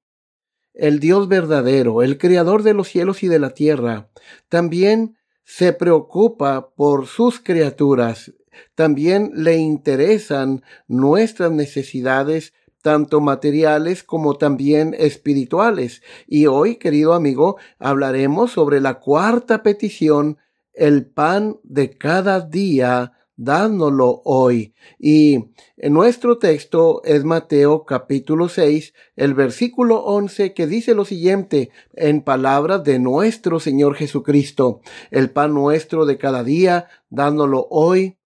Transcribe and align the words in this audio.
el 0.73 1.00
Dios 1.00 1.28
verdadero, 1.28 2.02
el 2.02 2.17
creador 2.17 2.64
de 2.64 2.73
los 2.73 2.88
cielos 2.88 3.23
y 3.23 3.28
de 3.28 3.39
la 3.39 3.52
tierra, 3.52 4.09
también 4.48 5.17
se 5.44 5.73
preocupa 5.73 6.70
por 6.76 7.08
sus 7.08 7.39
criaturas, 7.39 8.34
también 8.76 9.31
le 9.34 9.58
interesan 9.58 10.64
nuestras 10.88 11.52
necesidades, 11.52 12.53
tanto 12.81 13.20
materiales 13.20 14.03
como 14.03 14.38
también 14.38 14.95
espirituales. 14.98 16.02
Y 16.28 16.45
hoy, 16.45 16.78
querido 16.78 17.14
amigo, 17.14 17.58
hablaremos 17.78 18.52
sobre 18.52 18.80
la 18.80 19.00
cuarta 19.00 19.64
petición 19.64 20.38
el 20.73 21.06
pan 21.06 21.58
de 21.64 21.98
cada 21.98 22.39
día, 22.39 23.14
dándolo 23.40 24.22
hoy. 24.26 24.73
Y 25.00 25.45
en 25.78 25.94
nuestro 25.94 26.38
texto 26.38 27.02
es 27.06 27.23
Mateo 27.23 27.86
capítulo 27.86 28.50
6, 28.50 28.94
el 29.16 29.34
versículo 29.34 30.04
11 30.04 30.54
que 30.54 30.68
dice 30.68 30.94
lo 30.94 31.06
siguiente 31.06 31.70
en 31.94 32.22
palabras 32.22 32.84
de 32.84 33.00
nuestro 33.00 33.62
Señor 33.62 33.95
Jesucristo, 33.95 34.82
el 35.10 35.32
pan 35.32 35.54
nuestro 35.54 36.05
de 36.05 36.17
cada 36.17 36.44
día, 36.44 36.89
dándolo 37.10 37.66
hoy. 37.70 38.17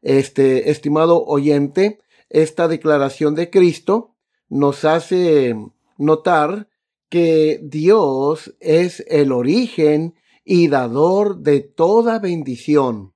Este, 0.00 0.70
estimado 0.70 1.22
oyente, 1.26 2.00
esta 2.30 2.66
declaración 2.66 3.34
de 3.34 3.50
Cristo 3.50 4.16
nos 4.48 4.86
hace 4.86 5.54
notar 5.98 6.68
que 7.10 7.60
Dios 7.62 8.54
es 8.58 9.04
el 9.06 9.32
origen 9.32 10.14
y 10.44 10.68
dador 10.68 11.36
de 11.40 11.60
toda 11.60 12.18
bendición. 12.18 13.11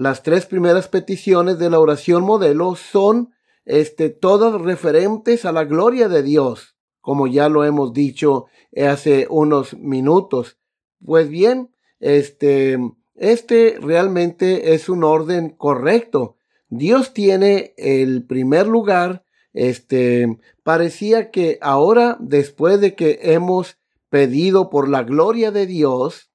Las 0.00 0.22
tres 0.22 0.46
primeras 0.46 0.88
peticiones 0.88 1.58
de 1.58 1.68
la 1.68 1.78
oración 1.78 2.22
modelo 2.22 2.74
son 2.74 3.34
este, 3.66 4.08
todas 4.08 4.58
referentes 4.58 5.44
a 5.44 5.52
la 5.52 5.64
gloria 5.64 6.08
de 6.08 6.22
Dios, 6.22 6.74
como 7.02 7.26
ya 7.26 7.50
lo 7.50 7.66
hemos 7.66 7.92
dicho 7.92 8.46
hace 8.74 9.26
unos 9.28 9.76
minutos. 9.76 10.56
Pues 11.04 11.28
bien, 11.28 11.74
este, 11.98 12.78
este 13.14 13.76
realmente 13.78 14.72
es 14.72 14.88
un 14.88 15.04
orden 15.04 15.50
correcto. 15.50 16.38
Dios 16.70 17.12
tiene 17.12 17.74
el 17.76 18.24
primer 18.24 18.68
lugar. 18.68 19.22
Este, 19.52 20.38
parecía 20.62 21.30
que 21.30 21.58
ahora, 21.60 22.16
después 22.20 22.80
de 22.80 22.94
que 22.94 23.18
hemos 23.20 23.76
pedido 24.08 24.70
por 24.70 24.88
la 24.88 25.02
gloria 25.02 25.50
de 25.50 25.66
Dios, 25.66 26.30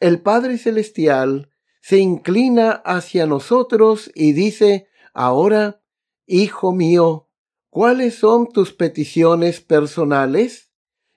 el 0.00 0.20
Padre 0.20 0.58
Celestial 0.58 1.53
se 1.84 1.98
inclina 1.98 2.70
hacia 2.70 3.26
nosotros 3.26 4.10
y 4.14 4.32
dice, 4.32 4.86
ahora, 5.12 5.82
Hijo 6.26 6.72
mío, 6.72 7.28
¿cuáles 7.68 8.14
son 8.14 8.48
tus 8.48 8.72
peticiones 8.72 9.60
personales? 9.60 10.70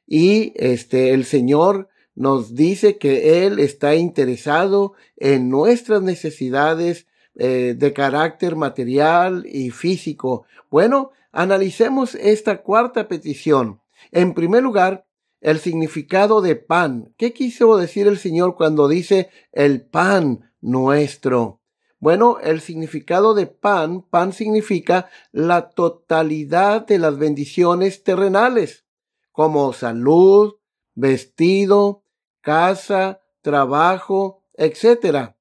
Y 0.05 0.51
este, 0.57 1.11
el 1.13 1.23
Señor 1.23 1.87
nos 2.15 2.53
dice 2.53 2.97
que 2.97 3.45
Él 3.45 3.59
está 3.59 3.95
interesado 3.95 4.91
en 5.15 5.47
nuestras 5.49 6.01
necesidades 6.01 7.07
eh, 7.35 7.73
de 7.77 7.93
carácter 7.93 8.57
material 8.57 9.45
y 9.49 9.69
físico. 9.69 10.47
Bueno, 10.69 11.11
analicemos 11.31 12.13
esta 12.13 12.61
cuarta 12.61 13.07
petición. 13.07 13.79
En 14.11 14.33
primer 14.33 14.63
lugar, 14.63 15.05
el 15.39 15.59
significado 15.59 16.41
de 16.41 16.57
pan. 16.57 17.13
¿Qué 17.15 17.31
quiso 17.31 17.77
decir 17.77 18.07
el 18.07 18.17
Señor 18.17 18.55
cuando 18.57 18.89
dice 18.89 19.29
el 19.53 19.81
pan 19.81 20.46
nuestro? 20.61 21.61
Bueno, 21.99 22.37
el 22.39 22.61
significado 22.61 23.33
de 23.33 23.47
pan, 23.47 24.03
pan 24.03 24.31
significa 24.31 25.09
la 25.31 25.69
totalidad 25.69 26.85
de 26.85 26.99
las 26.99 27.17
bendiciones 27.17 28.03
terrenales, 28.03 28.85
como 29.31 29.73
salud, 29.73 30.55
vestido, 30.93 32.03
casa, 32.41 33.21
trabajo, 33.41 34.43
etc. 34.53 35.33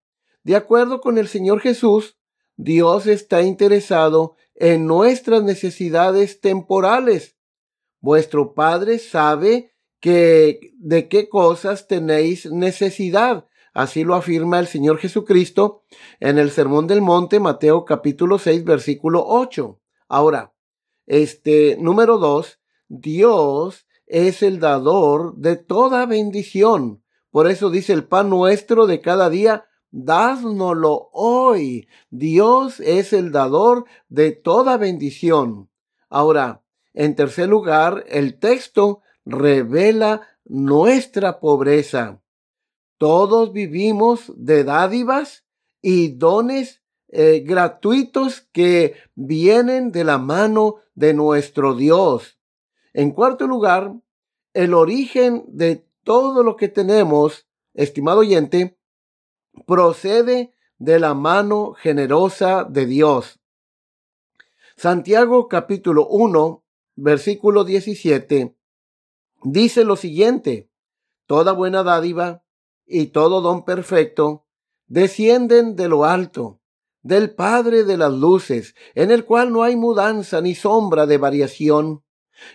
De 0.44 0.56
acuerdo 0.56 1.00
con 1.00 1.18
el 1.18 1.28
Señor 1.28 1.60
Jesús, 1.60 2.16
Dios 2.56 3.06
está 3.06 3.42
interesado 3.42 4.36
en 4.54 4.86
nuestras 4.86 5.42
necesidades 5.42 6.40
temporales. 6.40 7.36
Vuestro 8.00 8.54
Padre 8.54 8.98
sabe 8.98 9.72
que 10.00 10.72
de 10.78 11.08
qué 11.08 11.28
cosas 11.28 11.86
tenéis 11.86 12.50
necesidad. 12.50 13.46
Así 13.76 14.04
lo 14.04 14.14
afirma 14.14 14.58
el 14.58 14.68
Señor 14.68 14.96
Jesucristo 14.96 15.82
en 16.18 16.38
el 16.38 16.50
Sermón 16.50 16.86
del 16.86 17.02
Monte, 17.02 17.40
Mateo 17.40 17.84
capítulo 17.84 18.38
6, 18.38 18.64
versículo 18.64 19.22
8. 19.26 19.78
Ahora, 20.08 20.54
este 21.04 21.76
número 21.78 22.16
2, 22.16 22.58
Dios 22.88 23.86
es 24.06 24.42
el 24.42 24.60
dador 24.60 25.36
de 25.36 25.56
toda 25.56 26.06
bendición. 26.06 27.02
Por 27.30 27.50
eso 27.50 27.68
dice 27.68 27.92
el 27.92 28.04
pan 28.04 28.30
nuestro 28.30 28.86
de 28.86 29.02
cada 29.02 29.28
día, 29.28 29.66
dásnoslo 29.90 31.10
hoy. 31.12 31.86
Dios 32.08 32.80
es 32.80 33.12
el 33.12 33.30
dador 33.30 33.84
de 34.08 34.32
toda 34.32 34.78
bendición. 34.78 35.68
Ahora, 36.08 36.62
en 36.94 37.14
tercer 37.14 37.50
lugar, 37.50 38.06
el 38.08 38.38
texto 38.38 39.02
revela 39.26 40.22
nuestra 40.46 41.40
pobreza. 41.40 42.22
Todos 42.98 43.52
vivimos 43.52 44.32
de 44.36 44.64
dádivas 44.64 45.44
y 45.82 46.08
dones 46.08 46.82
eh, 47.08 47.40
gratuitos 47.40 48.48
que 48.52 48.94
vienen 49.14 49.92
de 49.92 50.04
la 50.04 50.18
mano 50.18 50.76
de 50.94 51.14
nuestro 51.14 51.74
Dios. 51.74 52.38
En 52.92 53.10
cuarto 53.10 53.46
lugar, 53.46 53.94
el 54.54 54.74
origen 54.74 55.44
de 55.48 55.86
todo 56.02 56.42
lo 56.42 56.56
que 56.56 56.68
tenemos, 56.68 57.46
estimado 57.74 58.20
oyente, 58.20 58.78
procede 59.66 60.54
de 60.78 60.98
la 60.98 61.14
mano 61.14 61.74
generosa 61.74 62.64
de 62.64 62.86
Dios. 62.86 63.38
Santiago 64.76 65.48
capítulo 65.48 66.06
1, 66.08 66.64
versículo 66.96 67.64
17 67.64 68.56
dice 69.42 69.84
lo 69.84 69.96
siguiente, 69.96 70.70
toda 71.26 71.52
buena 71.52 71.82
dádiva 71.82 72.42
y 72.86 73.08
todo 73.08 73.40
don 73.40 73.64
perfecto 73.64 74.46
descienden 74.86 75.76
de 75.76 75.88
lo 75.88 76.04
alto, 76.04 76.60
del 77.02 77.34
Padre 77.34 77.84
de 77.84 77.96
las 77.96 78.12
Luces, 78.12 78.74
en 78.94 79.10
el 79.10 79.24
cual 79.24 79.52
no 79.52 79.62
hay 79.62 79.76
mudanza 79.76 80.40
ni 80.40 80.54
sombra 80.54 81.06
de 81.06 81.18
variación. 81.18 82.04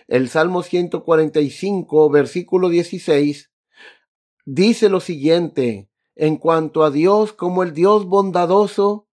El 0.08 0.28
Salmo 0.28 0.62
145, 0.62 2.10
versículo 2.10 2.68
16, 2.68 3.50
dice 4.44 4.88
lo 4.88 5.00
siguiente 5.00 5.90
en 6.14 6.36
cuanto 6.36 6.84
a 6.84 6.90
Dios 6.90 7.32
como 7.32 7.62
el 7.62 7.72
Dios 7.72 8.06
bondadoso, 8.06 9.08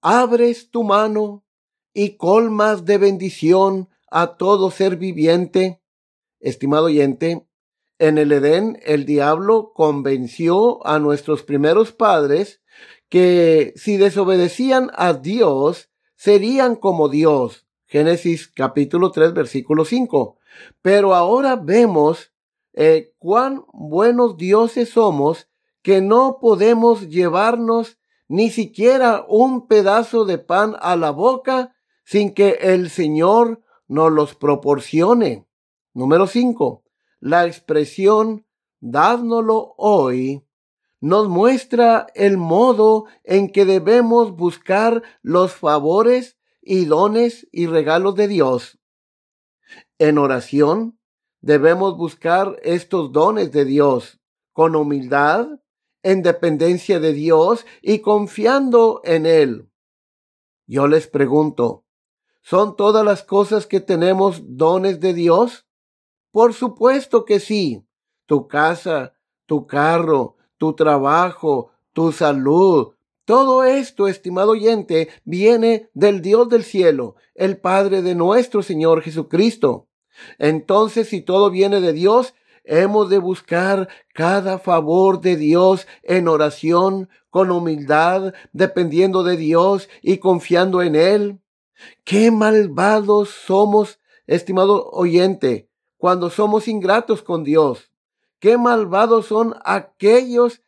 abres 0.00 0.70
tu 0.70 0.84
mano 0.84 1.44
y 1.92 2.16
colmas 2.16 2.84
de 2.84 2.98
bendición 2.98 3.88
a 4.10 4.36
todo 4.36 4.70
ser 4.70 4.96
viviente. 4.96 5.82
Estimado 6.40 6.86
oyente, 6.86 7.47
en 7.98 8.18
el 8.18 8.32
Edén 8.32 8.78
el 8.84 9.04
diablo 9.04 9.72
convenció 9.74 10.86
a 10.86 10.98
nuestros 10.98 11.42
primeros 11.42 11.92
padres 11.92 12.60
que 13.08 13.72
si 13.76 13.96
desobedecían 13.96 14.90
a 14.94 15.14
Dios, 15.14 15.90
serían 16.16 16.76
como 16.76 17.08
Dios. 17.08 17.66
Génesis 17.86 18.48
capítulo 18.48 19.10
3 19.10 19.32
versículo 19.32 19.84
5. 19.84 20.38
Pero 20.82 21.14
ahora 21.14 21.56
vemos 21.56 22.32
eh, 22.74 23.14
cuán 23.18 23.64
buenos 23.72 24.36
dioses 24.36 24.90
somos 24.90 25.48
que 25.82 26.00
no 26.00 26.38
podemos 26.40 27.08
llevarnos 27.08 27.98
ni 28.28 28.50
siquiera 28.50 29.24
un 29.26 29.66
pedazo 29.66 30.24
de 30.26 30.38
pan 30.38 30.76
a 30.80 30.96
la 30.96 31.10
boca 31.10 31.74
sin 32.04 32.34
que 32.34 32.58
el 32.60 32.90
Señor 32.90 33.62
nos 33.86 34.12
los 34.12 34.34
proporcione. 34.34 35.46
Número 35.94 36.26
5. 36.26 36.84
La 37.20 37.46
expresión 37.46 38.46
dádnoslo 38.80 39.74
hoy 39.76 40.44
nos 41.00 41.28
muestra 41.28 42.06
el 42.14 42.36
modo 42.36 43.06
en 43.24 43.50
que 43.50 43.64
debemos 43.64 44.36
buscar 44.36 45.02
los 45.22 45.52
favores 45.52 46.38
y 46.60 46.84
dones 46.84 47.46
y 47.52 47.66
regalos 47.66 48.14
de 48.14 48.28
Dios. 48.28 48.78
En 49.98 50.18
oración 50.18 50.98
debemos 51.40 51.96
buscar 51.96 52.56
estos 52.62 53.12
dones 53.12 53.52
de 53.52 53.64
Dios 53.64 54.20
con 54.52 54.74
humildad, 54.74 55.48
en 56.02 56.22
dependencia 56.22 57.00
de 57.00 57.12
Dios 57.12 57.66
y 57.82 57.98
confiando 58.00 59.00
en 59.04 59.26
Él. 59.26 59.70
Yo 60.66 60.86
les 60.86 61.06
pregunto, 61.06 61.84
¿son 62.42 62.76
todas 62.76 63.04
las 63.04 63.22
cosas 63.22 63.66
que 63.66 63.80
tenemos 63.80 64.56
dones 64.56 65.00
de 65.00 65.14
Dios? 65.14 65.67
Por 66.30 66.54
supuesto 66.54 67.24
que 67.24 67.40
sí. 67.40 67.84
Tu 68.26 68.46
casa, 68.46 69.14
tu 69.46 69.66
carro, 69.66 70.36
tu 70.58 70.74
trabajo, 70.74 71.70
tu 71.92 72.12
salud. 72.12 72.94
Todo 73.24 73.64
esto, 73.64 74.08
estimado 74.08 74.52
oyente, 74.52 75.08
viene 75.24 75.90
del 75.94 76.22
Dios 76.22 76.48
del 76.48 76.64
cielo, 76.64 77.16
el 77.34 77.58
Padre 77.58 78.02
de 78.02 78.14
nuestro 78.14 78.62
Señor 78.62 79.02
Jesucristo. 79.02 79.88
Entonces, 80.38 81.08
si 81.08 81.20
todo 81.20 81.50
viene 81.50 81.80
de 81.80 81.92
Dios, 81.92 82.34
hemos 82.64 83.08
de 83.08 83.18
buscar 83.18 83.88
cada 84.14 84.58
favor 84.58 85.20
de 85.20 85.36
Dios 85.36 85.86
en 86.02 86.28
oración, 86.28 87.08
con 87.30 87.50
humildad, 87.50 88.34
dependiendo 88.52 89.22
de 89.22 89.36
Dios 89.36 89.88
y 90.02 90.18
confiando 90.18 90.82
en 90.82 90.96
Él. 90.96 91.40
Qué 92.04 92.30
malvados 92.30 93.28
somos, 93.28 94.00
estimado 94.26 94.90
oyente, 94.90 95.67
cuando 95.98 96.30
somos 96.30 96.68
ingratos 96.68 97.22
con 97.22 97.44
Dios. 97.44 97.92
Qué 98.38 98.56
malvados 98.56 99.26
son 99.26 99.54
aquellos 99.64 100.62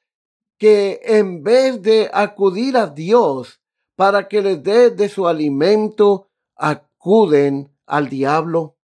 que 0.59 1.00
en 1.05 1.43
vez 1.43 1.81
de 1.81 2.11
acudir 2.12 2.77
a 2.77 2.88
Dios 2.88 3.62
para 3.97 4.29
que 4.29 4.43
les 4.43 4.62
dé 4.62 4.91
de 4.91 5.09
su 5.09 5.27
alimento, 5.27 6.29
acuden 6.56 7.71
al 7.87 8.09
diablo. 8.09 8.77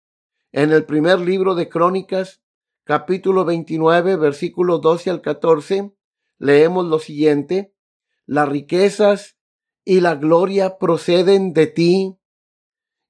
En 0.52 0.70
el 0.72 0.84
primer 0.84 1.20
libro 1.20 1.54
de 1.54 1.68
Crónicas, 1.68 2.42
capítulo 2.84 3.44
29, 3.44 4.16
versículos 4.16 4.80
12 4.80 5.10
al 5.10 5.20
14, 5.20 5.92
leemos 6.38 6.84
lo 6.86 6.98
siguiente. 6.98 7.74
Las 8.26 8.48
riquezas 8.48 9.36
y 9.84 10.00
la 10.00 10.14
gloria 10.14 10.78
proceden 10.78 11.52
de 11.52 11.66
ti, 11.66 12.18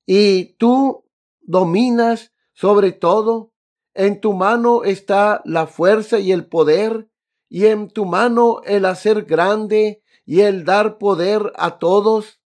y 0.07 0.57
tú 0.57 1.05
dominas 1.41 2.34
sobre 2.55 2.93
todo 2.93 3.53
en 3.95 4.21
tu 4.21 4.33
mano 4.33 4.83
está 4.83 5.41
la 5.45 5.67
fuerza 5.69 6.19
y 6.19 6.33
el 6.33 6.47
poder, 6.47 7.09
y 7.49 7.67
en 7.67 7.89
tu 7.89 8.05
mano 8.05 8.61
el 8.65 8.85
hacer 8.87 9.25
grande 9.25 10.03
y 10.27 10.41
el 10.41 10.65
dar 10.65 10.99
poder 10.99 11.53
a 11.57 11.79
todos. 11.79 12.41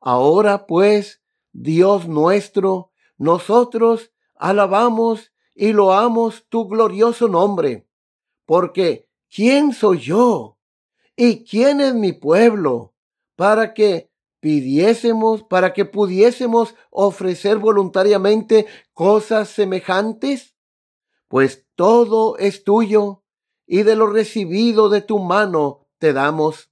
Ahora 0.00 0.66
pues, 0.66 1.22
Dios 1.52 2.08
nuestro, 2.08 2.90
nosotros 3.16 4.12
alabamos 4.34 5.32
y 5.54 5.72
loamos 5.72 6.46
tu 6.48 6.66
glorioso 6.68 7.28
nombre, 7.28 7.88
porque 8.44 9.08
¿quién 9.28 9.72
soy 9.72 9.98
yo? 9.98 10.58
¿Y 11.16 11.44
quién 11.44 11.80
es 11.80 11.94
mi 11.94 12.12
pueblo? 12.12 12.94
Para 13.36 13.74
que 13.74 14.07
pidiésemos, 14.40 15.42
para 15.42 15.72
que 15.72 15.84
pudiésemos 15.84 16.74
ofrecer 16.90 17.58
voluntariamente 17.58 18.66
cosas 18.92 19.48
semejantes? 19.48 20.58
pues 21.28 21.66
todo 21.76 22.36
es 22.38 22.64
tuyo 22.64 23.22
y 23.66 23.82
de 23.82 23.94
lo 23.94 24.06
recibido 24.06 24.88
de 24.88 25.02
tu 25.02 25.18
mano 25.18 25.86
te 25.98 26.12
damos. 26.12 26.70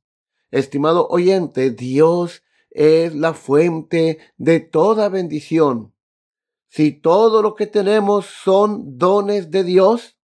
Estimado 0.51 1.07
oyente, 1.09 1.71
Dios 1.71 2.43
es 2.71 3.15
la 3.15 3.35
fuente 3.35 4.19
de 4.39 4.61
toda 4.61 5.09
bendición. 5.09 5.95
Si 6.69 6.93
todo 6.93 7.43
lo 7.43 7.55
que 7.55 7.67
tenemos 7.67 8.27
son 8.27 8.99
dones 8.99 9.51
de 9.51 9.63
Dios, 9.63 10.19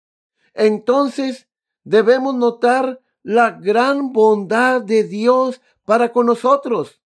entonces 0.54 1.48
debemos 1.84 2.34
notar 2.34 3.00
la 3.22 3.50
gran 3.50 4.12
bondad 4.12 4.80
de 4.80 5.04
Dios 5.04 5.60
para 5.84 6.12
con 6.12 6.26
nosotros. 6.26 7.02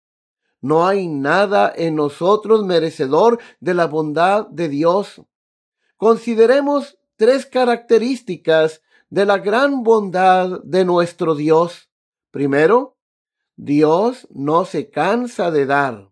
No 0.64 0.86
hay 0.86 1.08
nada 1.08 1.70
en 1.76 1.94
nosotros 1.94 2.64
merecedor 2.64 3.38
de 3.60 3.74
la 3.74 3.86
bondad 3.86 4.46
de 4.46 4.70
Dios. 4.70 5.20
Consideremos 5.98 6.96
tres 7.16 7.44
características 7.44 8.80
de 9.10 9.26
la 9.26 9.36
gran 9.36 9.82
bondad 9.82 10.62
de 10.62 10.86
nuestro 10.86 11.34
Dios. 11.34 11.90
Primero, 12.30 12.96
Dios 13.56 14.26
no 14.30 14.64
se 14.64 14.88
cansa 14.88 15.50
de 15.50 15.66
dar. 15.66 16.10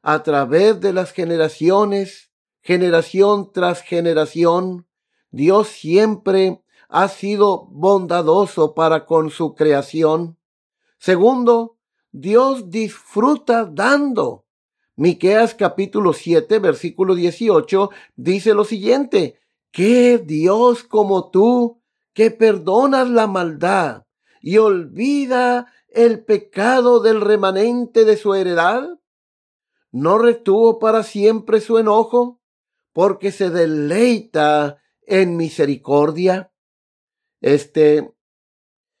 A 0.00 0.22
través 0.22 0.80
de 0.80 0.94
las 0.94 1.12
generaciones, 1.12 2.30
generación 2.62 3.52
tras 3.52 3.82
generación, 3.82 4.86
Dios 5.30 5.68
siempre 5.68 6.62
ha 6.88 7.08
sido 7.08 7.66
bondadoso 7.66 8.74
para 8.74 9.04
con 9.04 9.28
su 9.28 9.54
creación. 9.54 10.38
Segundo, 10.96 11.73
Dios 12.16 12.70
disfruta 12.70 13.64
dando. 13.64 14.46
Miqueas 14.94 15.52
capítulo 15.56 16.12
7, 16.12 16.60
versículo 16.60 17.16
18 17.16 17.90
dice 18.14 18.54
lo 18.54 18.64
siguiente: 18.64 19.40
¿Qué 19.72 20.18
Dios 20.18 20.84
como 20.84 21.32
tú 21.32 21.82
que 22.12 22.30
perdonas 22.30 23.10
la 23.10 23.26
maldad 23.26 24.04
y 24.40 24.58
olvida 24.58 25.66
el 25.88 26.24
pecado 26.24 27.00
del 27.00 27.20
remanente 27.20 28.04
de 28.04 28.16
su 28.16 28.34
heredad? 28.34 28.88
¿No 29.90 30.16
retuvo 30.16 30.78
para 30.78 31.02
siempre 31.02 31.60
su 31.60 31.78
enojo? 31.78 32.40
Porque 32.92 33.32
se 33.32 33.50
deleita 33.50 34.80
en 35.02 35.36
misericordia. 35.36 36.52
Este, 37.40 38.14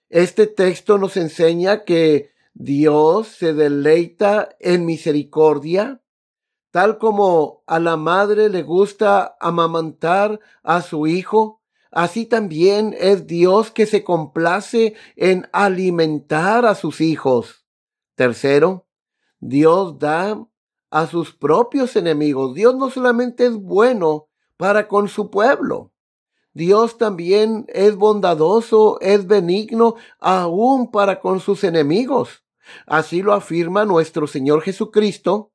este 0.08 0.48
texto 0.48 0.98
nos 0.98 1.16
enseña 1.16 1.84
que 1.84 2.33
Dios 2.54 3.28
se 3.28 3.52
deleita 3.52 4.56
en 4.58 4.86
misericordia 4.86 6.00
Tal 6.74 6.98
como 6.98 7.62
a 7.68 7.78
la 7.78 7.96
madre 7.96 8.48
le 8.48 8.64
gusta 8.64 9.36
amamantar 9.38 10.40
a 10.64 10.82
su 10.82 11.06
hijo, 11.06 11.62
así 11.92 12.26
también 12.26 12.96
es 12.98 13.28
Dios 13.28 13.70
que 13.70 13.86
se 13.86 14.02
complace 14.02 14.94
en 15.14 15.48
alimentar 15.52 16.66
a 16.66 16.74
sus 16.74 17.00
hijos. 17.00 17.64
Tercero, 18.16 18.88
Dios 19.38 20.00
da 20.00 20.44
a 20.90 21.06
sus 21.06 21.32
propios 21.32 21.94
enemigos. 21.94 22.56
Dios 22.56 22.74
no 22.74 22.90
solamente 22.90 23.46
es 23.46 23.54
bueno 23.54 24.26
para 24.56 24.88
con 24.88 25.06
su 25.06 25.30
pueblo, 25.30 25.92
Dios 26.54 26.98
también 26.98 27.66
es 27.68 27.94
bondadoso, 27.94 29.00
es 29.00 29.28
benigno 29.28 29.94
aún 30.18 30.90
para 30.90 31.20
con 31.20 31.38
sus 31.38 31.62
enemigos. 31.62 32.43
Así 32.86 33.22
lo 33.22 33.32
afirma 33.32 33.84
nuestro 33.84 34.26
Señor 34.26 34.62
Jesucristo 34.62 35.52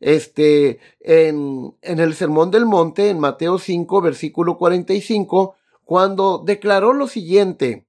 este, 0.00 0.78
en, 1.00 1.76
en 1.82 1.98
el 1.98 2.14
Sermón 2.14 2.50
del 2.50 2.66
Monte, 2.66 3.10
en 3.10 3.18
Mateo 3.18 3.58
5, 3.58 4.00
versículo 4.00 4.56
45, 4.56 5.56
cuando 5.84 6.42
declaró 6.44 6.92
lo 6.92 7.06
siguiente, 7.06 7.86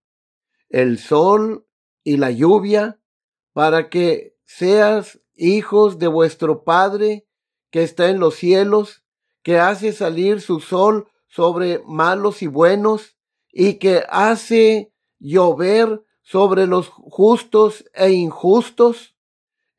el 0.70 1.00
sol 1.00 1.68
y 2.04 2.18
la 2.18 2.32
lluvia, 2.32 3.00
para 3.54 3.90
que 3.90 4.38
seas 4.46 5.20
hijos 5.36 6.00
de 6.00 6.08
vuestro 6.08 6.64
Padre 6.64 7.28
que 7.72 7.84
está 7.84 8.10
en 8.10 8.20
los 8.20 8.36
cielos, 8.36 9.04
que 9.44 9.60
hace 9.60 9.94
salir 9.94 10.42
su 10.42 10.60
sol 10.60 11.08
sobre 11.28 11.82
malos 11.86 12.42
y 12.42 12.48
buenos, 12.48 13.16
y 13.52 13.76
que 13.76 14.04
hace 14.10 14.92
llover 15.20 16.04
sobre 16.30 16.68
los 16.68 16.90
justos 16.90 17.90
e 17.94 18.12
injustos? 18.12 19.16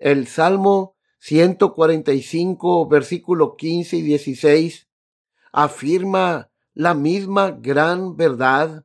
El 0.01 0.27
Salmo 0.27 0.97
145, 1.21 2.89
versículo 2.89 3.55
15 3.55 3.99
y 3.99 4.03
16 4.03 4.89
afirma 5.53 6.51
la 6.75 6.95
misma 6.95 7.53
gran 7.53 8.17
verdad. 8.17 8.85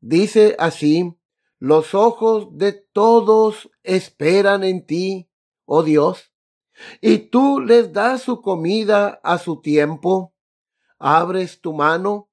Dice 0.00 0.56
así, 0.58 1.14
los 1.58 1.94
ojos 1.94 2.48
de 2.56 2.72
todos 2.72 3.70
esperan 3.82 4.64
en 4.64 4.86
ti, 4.86 5.28
oh 5.66 5.82
Dios, 5.82 6.32
y 7.02 7.18
tú 7.18 7.60
les 7.60 7.92
das 7.92 8.22
su 8.22 8.40
comida 8.40 9.20
a 9.22 9.36
su 9.36 9.60
tiempo. 9.60 10.32
Abres 10.98 11.60
tu 11.60 11.74
mano 11.74 12.30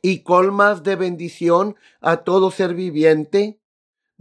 y 0.00 0.22
colmas 0.22 0.82
de 0.82 0.96
bendición 0.96 1.76
a 2.00 2.18
todo 2.18 2.50
ser 2.50 2.74
viviente. 2.74 3.60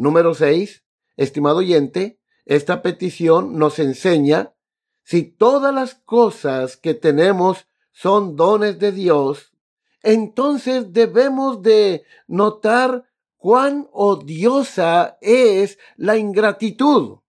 Número 0.04 0.34
seis, 0.34 0.84
estimado 1.16 1.60
oyente, 1.60 2.20
esta 2.44 2.82
petición 2.82 3.58
nos 3.58 3.80
enseña 3.80 4.54
si 5.02 5.24
todas 5.24 5.74
las 5.74 5.96
cosas 5.96 6.76
que 6.76 6.94
tenemos 6.94 7.70
son 7.94 8.36
dones 8.36 8.80
de 8.80 8.92
Dios, 8.92 9.54
entonces 10.02 10.92
debemos 10.92 11.62
de 11.62 12.04
notar 12.28 13.06
cuán 13.38 13.88
odiosa 13.94 15.18
es 15.22 15.80
la 15.96 16.18
ingratitud. 16.18 17.20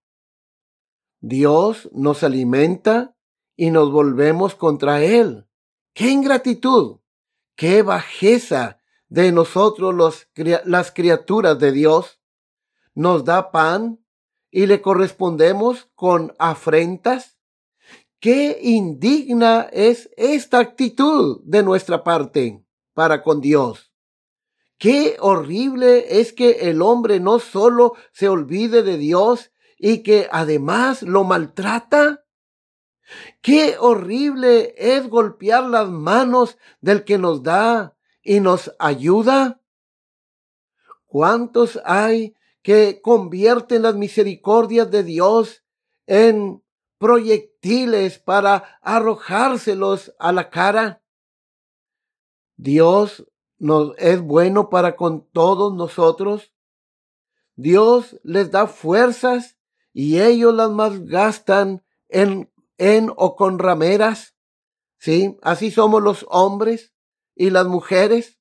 Dios 1.21 1.89
nos 1.93 2.23
alimenta 2.23 3.15
y 3.55 3.71
nos 3.71 3.89
volvemos 3.89 4.53
contra 4.53 5.01
Él. 5.01 5.47
¡Qué 5.93 6.09
ingratitud! 6.09 6.97
¡Qué 7.55 7.83
bajeza 7.83 8.81
de 9.07 9.31
nosotros 9.31 9.93
los, 9.95 10.27
las 10.65 10.91
criaturas 10.91 11.57
de 11.57 11.71
Dios! 11.71 12.19
Nos 12.95 13.23
da 13.23 13.51
pan 13.51 14.03
y 14.49 14.65
le 14.65 14.81
correspondemos 14.81 15.89
con 15.95 16.33
afrentas 16.39 17.35
Qué 18.25 18.57
indigna 18.59 19.69
es 19.71 20.09
esta 20.17 20.57
actitud 20.57 21.41
de 21.43 21.61
nuestra 21.61 22.03
parte 22.03 22.65
para 22.95 23.21
con 23.21 23.39
Dios. 23.39 23.91
Qué 24.79 25.17
horrible 25.19 26.19
es 26.19 26.33
que 26.33 26.69
el 26.69 26.81
hombre 26.81 27.19
no 27.19 27.37
solo 27.37 27.93
se 28.11 28.27
olvide 28.27 28.81
de 28.81 28.97
Dios 28.97 29.51
y 29.77 29.99
que 29.99 30.27
además 30.31 31.03
lo 31.03 31.23
maltrata. 31.23 32.25
Qué 33.43 33.77
horrible 33.79 34.73
es 34.75 35.07
golpear 35.07 35.65
las 35.65 35.89
manos 35.89 36.57
del 36.81 37.03
que 37.03 37.19
nos 37.19 37.43
da 37.43 37.95
y 38.23 38.39
nos 38.39 38.73
ayuda. 38.79 39.61
¿Cuántos 41.05 41.79
hay 41.85 42.35
que 42.65 42.99
convierten 42.99 43.83
las 43.83 43.93
misericordias 43.93 44.89
de 44.89 45.03
Dios 45.03 45.63
en 46.07 46.63
proyectiles 46.97 48.17
para 48.17 48.79
arrojárselos 48.81 50.15
a 50.17 50.31
la 50.31 50.49
cara. 50.49 51.03
Dios 52.57 53.27
nos 53.59 53.93
es 53.99 54.19
bueno 54.19 54.71
para 54.71 54.95
con 54.95 55.29
todos 55.29 55.75
nosotros. 55.75 56.55
Dios 57.55 58.19
les 58.23 58.49
da 58.49 58.65
fuerzas 58.65 59.59
y 59.93 60.19
ellos 60.19 60.51
las 60.51 60.71
malgastan 60.71 61.85
en, 62.09 62.51
en 62.79 63.11
o 63.15 63.35
con 63.35 63.59
rameras. 63.59 64.35
Sí, 64.97 65.37
así 65.43 65.69
somos 65.69 66.01
los 66.01 66.25
hombres 66.29 66.95
y 67.35 67.51
las 67.51 67.67
mujeres. 67.67 68.39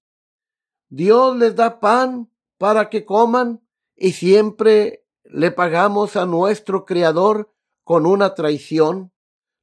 Dios 0.89 1.37
les 1.37 1.55
da 1.55 1.79
pan 1.79 2.31
para 2.57 2.89
que 2.89 3.05
coman 3.05 3.61
y 3.97 4.13
siempre 4.13 5.05
le 5.25 5.51
pagamos 5.51 6.17
a 6.17 6.27
nuestro 6.27 6.85
Creador 6.85 7.53
con 7.83 8.07
una 8.07 8.35
traición. 8.35 9.13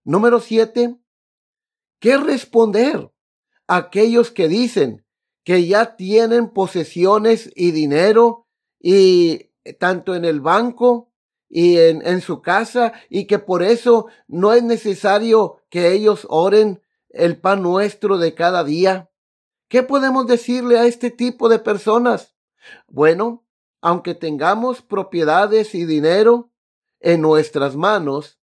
Número 0.04 0.40
siete, 0.40 0.98
¿qué 2.00 2.18
responder 2.18 3.12
a 3.68 3.76
aquellos 3.76 4.32
que 4.32 4.48
dicen 4.48 5.06
que 5.44 5.68
ya 5.68 5.96
tienen 5.96 6.50
posesiones 6.50 7.52
y 7.56 7.72
dinero 7.72 8.48
y 8.80 9.52
tanto 9.80 10.16
en 10.16 10.26
el 10.26 10.42
banco 10.42 11.12
y 11.50 11.78
en, 11.78 12.06
en 12.06 12.22
su 12.22 12.42
casa 12.42 12.94
y 13.10 13.26
que 13.26 13.40
por 13.40 13.64
eso 13.64 14.08
no 14.28 14.54
es 14.54 14.64
necesario 14.64 15.58
que 15.70 15.92
ellos 15.92 16.26
oren 16.30 16.82
el 17.10 17.40
pan 17.40 17.62
nuestro 17.62 18.18
de 18.18 18.34
cada 18.34 18.64
día? 18.64 19.10
¿Qué 19.68 19.84
podemos 19.84 20.28
decirle 20.28 20.78
a 20.78 20.86
este 20.86 21.12
tipo 21.12 21.48
de 21.48 21.60
personas? 21.60 22.36
Bueno, 22.88 23.46
aunque 23.82 24.14
tengamos 24.16 24.82
propiedades 24.82 25.76
y 25.76 25.86
dinero, 25.86 26.52
en 27.00 27.22
nuestras 27.22 27.76
manos, 27.76 28.40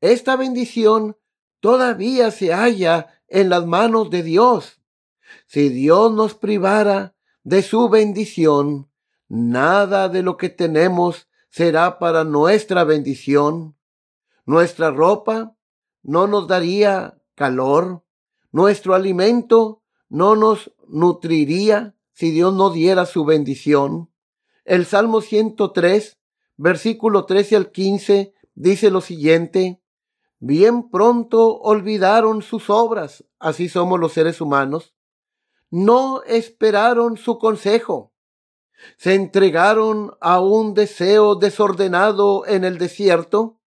esta 0.00 0.36
bendición 0.36 1.16
todavía 1.60 2.30
se 2.30 2.52
halla 2.52 3.20
en 3.28 3.48
las 3.48 3.66
manos 3.66 4.10
de 4.10 4.22
Dios. 4.22 4.80
Si 5.46 5.68
Dios 5.68 6.12
nos 6.12 6.34
privara 6.34 7.14
de 7.44 7.62
su 7.62 7.88
bendición, 7.88 8.90
nada 9.28 10.08
de 10.08 10.22
lo 10.22 10.36
que 10.36 10.48
tenemos 10.48 11.28
será 11.48 11.98
para 11.98 12.24
nuestra 12.24 12.84
bendición. 12.84 13.76
Nuestra 14.44 14.90
ropa 14.90 15.56
no 16.02 16.26
nos 16.26 16.48
daría 16.48 17.22
calor, 17.34 18.04
nuestro 18.50 18.94
alimento 18.94 19.82
no 20.08 20.36
nos 20.36 20.72
nutriría 20.86 21.94
si 22.12 22.30
Dios 22.30 22.52
no 22.54 22.70
diera 22.70 23.06
su 23.06 23.24
bendición. 23.24 24.10
El 24.64 24.86
Salmo 24.86 25.20
103 25.20 26.18
versículo 26.56 27.26
13 27.26 27.56
al 27.56 27.70
15, 27.70 28.34
dice 28.54 28.90
lo 28.90 29.00
siguiente, 29.00 29.82
bien 30.38 30.90
pronto 30.90 31.58
olvidaron 31.58 32.42
sus 32.42 32.70
obras, 32.70 33.24
así 33.38 33.68
somos 33.68 33.98
los 33.98 34.12
seres 34.12 34.40
humanos, 34.40 34.94
no 35.70 36.22
esperaron 36.22 37.16
su 37.16 37.38
consejo, 37.38 38.12
se 38.96 39.14
entregaron 39.14 40.12
a 40.20 40.40
un 40.40 40.74
deseo 40.74 41.36
desordenado 41.36 42.46
en 42.46 42.64
el 42.64 42.78
desierto 42.78 43.60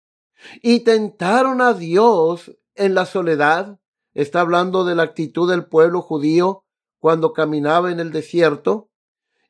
y 0.62 0.80
tentaron 0.80 1.60
a 1.60 1.72
Dios 1.72 2.56
en 2.74 2.94
la 2.94 3.06
soledad. 3.06 3.78
Está 4.12 4.40
hablando 4.40 4.84
de 4.84 4.94
la 4.94 5.04
actitud 5.04 5.48
del 5.48 5.66
pueblo 5.66 6.02
judío 6.02 6.64
cuando 6.98 7.32
caminaba 7.32 7.92
en 7.92 8.00
el 8.00 8.12
desierto. 8.12 8.90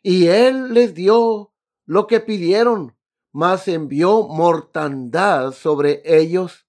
Y 0.07 0.27
Él 0.27 0.75
les 0.75 0.93
dio 0.93 1.55
lo 1.87 2.07
que 2.07 2.21
pidieron, 2.21 2.95
mas 3.33 3.67
envió 3.69 4.29
mortandad 4.29 5.53
sobre 5.53 6.03
ellos. 6.05 6.67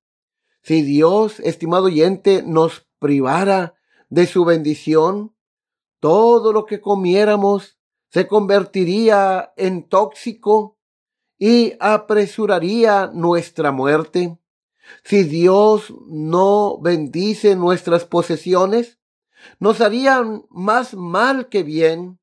Si 0.64 0.82
Dios, 0.82 1.42
estimado 1.42 1.88
oyente, 1.88 2.44
nos 2.44 2.88
privara 2.98 3.76
de 4.10 4.26
su 4.26 4.46
bendición, 4.46 5.36
todo 6.00 6.54
lo 6.54 6.66
que 6.66 6.80
comiéramos 6.80 7.78
se 8.10 8.26
convertiría 8.26 9.52
en 9.58 9.84
tóxico 9.84 10.78
y 11.38 11.74
apresuraría 11.82 13.08
nuestra 13.14 13.74
muerte. 13.74 14.40
Si 15.04 15.24
Dios 15.24 15.94
no 16.08 16.80
bendice 16.80 17.58
nuestras 17.58 18.06
posesiones, 18.06 18.98
nos 19.60 19.82
harían 19.82 20.46
más 20.50 20.94
mal 20.94 21.50
que 21.50 21.64
bien. 21.64 22.18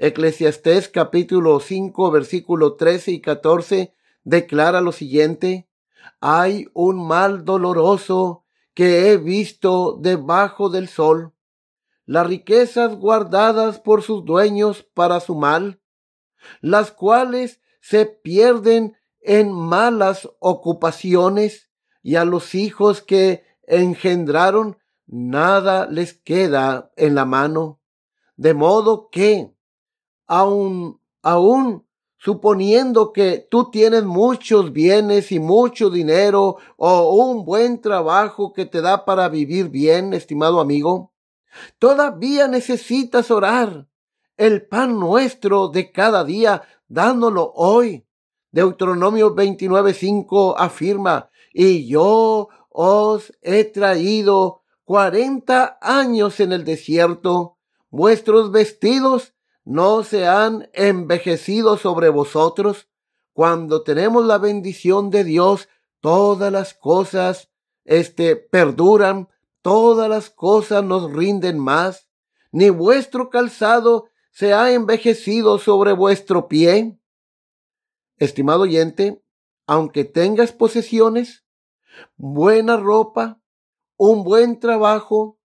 Eclesiastés 0.00 0.88
capítulo 0.88 1.58
5 1.58 2.12
versículo 2.12 2.76
13 2.76 3.10
y 3.10 3.20
14 3.20 3.96
declara 4.22 4.80
lo 4.80 4.92
siguiente, 4.92 5.68
hay 6.20 6.68
un 6.72 7.04
mal 7.04 7.44
doloroso 7.44 8.44
que 8.74 9.10
he 9.10 9.16
visto 9.16 9.98
debajo 10.00 10.70
del 10.70 10.86
sol, 10.88 11.34
las 12.06 12.28
riquezas 12.28 12.94
guardadas 12.94 13.80
por 13.80 14.04
sus 14.04 14.24
dueños 14.24 14.86
para 14.94 15.18
su 15.18 15.34
mal, 15.34 15.80
las 16.60 16.92
cuales 16.92 17.60
se 17.80 18.06
pierden 18.06 18.96
en 19.20 19.50
malas 19.50 20.28
ocupaciones 20.38 21.72
y 22.02 22.14
a 22.14 22.24
los 22.24 22.54
hijos 22.54 23.02
que 23.02 23.42
engendraron 23.66 24.78
nada 25.06 25.86
les 25.86 26.14
queda 26.14 26.92
en 26.94 27.16
la 27.16 27.24
mano. 27.24 27.80
De 28.36 28.54
modo 28.54 29.08
que 29.10 29.57
aún, 30.28 31.00
aún 31.22 31.84
suponiendo 32.18 33.12
que 33.12 33.46
tú 33.50 33.70
tienes 33.70 34.04
muchos 34.04 34.72
bienes 34.72 35.32
y 35.32 35.40
mucho 35.40 35.88
dinero 35.90 36.56
o 36.76 37.14
un 37.14 37.44
buen 37.44 37.80
trabajo 37.80 38.52
que 38.52 38.66
te 38.66 38.80
da 38.80 39.04
para 39.04 39.28
vivir 39.28 39.70
bien, 39.70 40.12
estimado 40.12 40.60
amigo, 40.60 41.12
todavía 41.78 42.46
necesitas 42.46 43.30
orar 43.30 43.88
el 44.36 44.66
pan 44.66 44.98
nuestro 44.98 45.68
de 45.68 45.90
cada 45.90 46.24
día, 46.24 46.62
dándolo 46.86 47.52
hoy. 47.56 48.04
Deuteronomio 48.50 49.34
29.5 49.34 50.54
afirma, 50.56 51.30
y 51.52 51.86
yo 51.86 52.48
os 52.70 53.32
he 53.42 53.64
traído 53.64 54.62
cuarenta 54.84 55.78
años 55.82 56.40
en 56.40 56.52
el 56.52 56.64
desierto, 56.64 57.58
vuestros 57.90 58.50
vestidos 58.50 59.34
no 59.68 60.02
se 60.02 60.26
han 60.26 60.70
envejecido 60.72 61.76
sobre 61.76 62.08
vosotros. 62.08 62.88
Cuando 63.34 63.82
tenemos 63.82 64.24
la 64.24 64.38
bendición 64.38 65.10
de 65.10 65.24
Dios, 65.24 65.68
todas 66.00 66.50
las 66.50 66.72
cosas, 66.72 67.50
este, 67.84 68.34
perduran, 68.36 69.28
todas 69.60 70.08
las 70.08 70.30
cosas 70.30 70.82
nos 70.82 71.12
rinden 71.12 71.58
más. 71.58 72.08
Ni 72.50 72.70
vuestro 72.70 73.28
calzado 73.28 74.08
se 74.30 74.54
ha 74.54 74.72
envejecido 74.72 75.58
sobre 75.58 75.92
vuestro 75.92 76.48
pie. 76.48 76.98
Estimado 78.16 78.62
oyente, 78.62 79.22
aunque 79.66 80.06
tengas 80.06 80.50
posesiones, 80.50 81.44
buena 82.16 82.78
ropa, 82.78 83.38
un 83.98 84.24
buen 84.24 84.60
trabajo, 84.60 85.38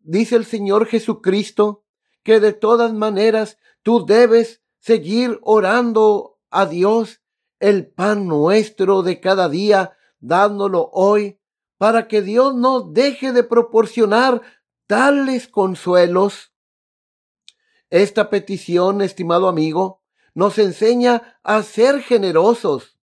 dice 0.00 0.34
el 0.34 0.46
Señor 0.46 0.86
Jesucristo, 0.86 1.84
que 2.24 2.40
de 2.40 2.52
todas 2.52 2.92
maneras 2.92 3.56
tú 3.82 4.06
debes 4.06 4.62
seguir 4.78 5.38
orando 5.42 6.38
a 6.50 6.66
Dios 6.66 7.20
el 7.60 7.88
pan 7.88 8.28
nuestro 8.28 9.02
de 9.02 9.20
cada 9.20 9.48
día, 9.48 9.96
dándolo 10.20 10.90
hoy, 10.92 11.40
para 11.76 12.08
que 12.08 12.22
Dios 12.22 12.54
no 12.54 12.80
deje 12.80 13.32
de 13.32 13.42
proporcionar 13.42 14.42
tales 14.86 15.48
consuelos. 15.48 16.52
Esta 17.90 18.30
petición, 18.30 19.00
estimado 19.00 19.48
amigo, 19.48 20.02
nos 20.34 20.58
enseña 20.58 21.38
a 21.42 21.62
ser 21.62 22.00
generosos 22.02 22.98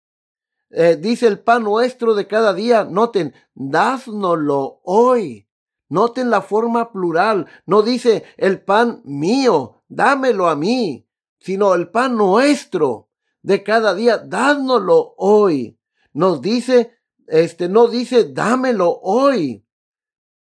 eh, 0.71 0.97
dice 0.97 1.27
el 1.27 1.41
pan 1.41 1.65
nuestro 1.65 2.15
de 2.15 2.29
cada 2.29 2.55
día, 2.55 2.85
noten, 2.85 3.35
dásnoslo 3.55 4.81
hoy. 4.85 5.49
Noten 5.89 6.31
la 6.31 6.41
forma 6.41 6.93
plural. 6.93 7.47
No 7.67 7.83
dice 7.83 8.25
el 8.37 8.63
pan 8.63 9.03
mío, 9.05 9.80
dámelo 9.91 10.49
a 10.49 10.57
mí, 10.57 11.07
sino 11.39 11.75
el 11.75 11.91
pan 11.91 12.17
nuestro 12.17 13.11
de 13.43 13.63
cada 13.63 13.95
día, 13.95 14.19
dásnoslo 14.19 15.15
hoy. 15.19 15.79
Nos 16.13 16.41
dice, 16.41 16.93
este, 17.27 17.69
no 17.69 17.89
dice 17.89 18.33
dámelo 18.33 18.99
hoy. 19.03 19.67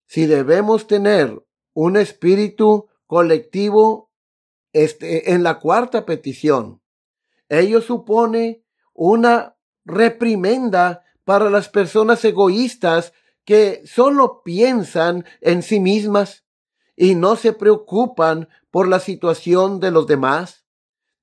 Si 0.06 0.26
debemos 0.26 0.88
tener 0.88 1.44
un 1.74 1.98
espíritu 1.98 2.90
colectivo, 3.08 4.12
este, 4.74 5.34
en 5.34 5.44
la 5.44 5.60
cuarta 5.60 6.06
petición, 6.06 6.82
ello 7.50 7.82
supone 7.82 8.64
una 8.94 9.58
reprimenda 9.86 11.04
para 11.24 11.50
las 11.50 11.70
personas 11.70 12.24
egoístas 12.26 13.14
que 13.46 13.82
solo 13.86 14.42
piensan 14.44 15.26
en 15.40 15.64
sí 15.64 15.80
mismas 15.80 16.46
y 17.02 17.16
no 17.16 17.36
se 17.36 17.52
preocupan 17.52 18.48
por 18.70 18.88
la 18.88 19.00
situación 19.00 19.80
de 19.80 19.90
los 19.90 20.06
demás. 20.06 20.68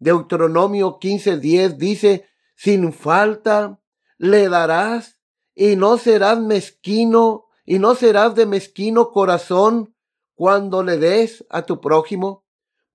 Deuteronomio 0.00 0.98
15:10 0.98 1.76
dice, 1.76 2.26
sin 2.56 2.92
falta 2.92 3.78
le 4.16 4.48
darás 4.48 5.20
y 5.54 5.76
no 5.76 5.96
serás 5.96 6.40
mezquino 6.40 7.44
y 7.64 7.78
no 7.78 7.94
serás 7.94 8.34
de 8.34 8.44
mezquino 8.44 9.12
corazón 9.12 9.94
cuando 10.34 10.82
le 10.82 10.96
des 10.96 11.46
a 11.48 11.62
tu 11.62 11.80
prójimo, 11.80 12.44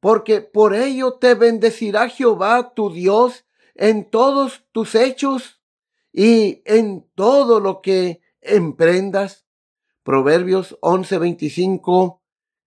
porque 0.02 0.42
por 0.42 0.76
ello 0.76 1.14
te 1.14 1.36
bendecirá 1.36 2.10
Jehová 2.10 2.74
tu 2.74 2.90
Dios 2.92 3.46
en 3.76 4.10
todos 4.10 4.66
tus 4.74 4.94
hechos 4.96 5.62
y 6.12 6.62
en 6.66 7.10
todo 7.16 7.62
lo 7.62 7.82
que 7.82 8.20
emprendas. 8.42 9.46
Proverbios 10.04 10.78
11:25 10.82 12.23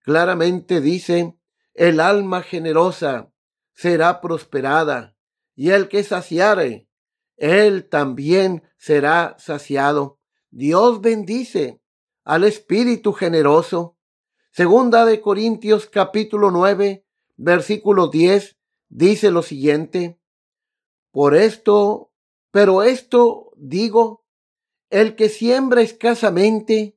claramente 0.07 0.81
dice, 0.81 1.37
el 1.75 1.99
alma 1.99 2.41
generosa 2.43 3.33
será 3.75 4.21
prosperada, 4.21 5.17
y 5.57 5.71
el 5.71 5.89
que 5.89 6.05
saciare, 6.05 6.89
él 7.37 7.89
también 7.89 8.63
será 8.79 9.35
saciado. 9.41 10.21
Dios 10.51 11.01
bendice 11.01 11.83
al 12.23 12.45
espíritu 12.45 13.15
generoso. 13.15 13.99
Segunda 14.53 15.05
de 15.07 15.21
Corintios 15.21 15.87
capítulo 15.87 16.53
9, 16.53 17.05
versículo 17.37 18.07
10 18.07 18.57
dice 18.89 19.33
lo 19.33 19.43
siguiente, 19.43 20.21
por 21.11 21.35
esto, 21.35 22.13
pero 22.53 22.85
esto 22.85 23.51
digo, 23.57 24.25
el 24.89 25.17
que 25.17 25.29
siembra 25.29 25.83
escasamente, 25.83 26.96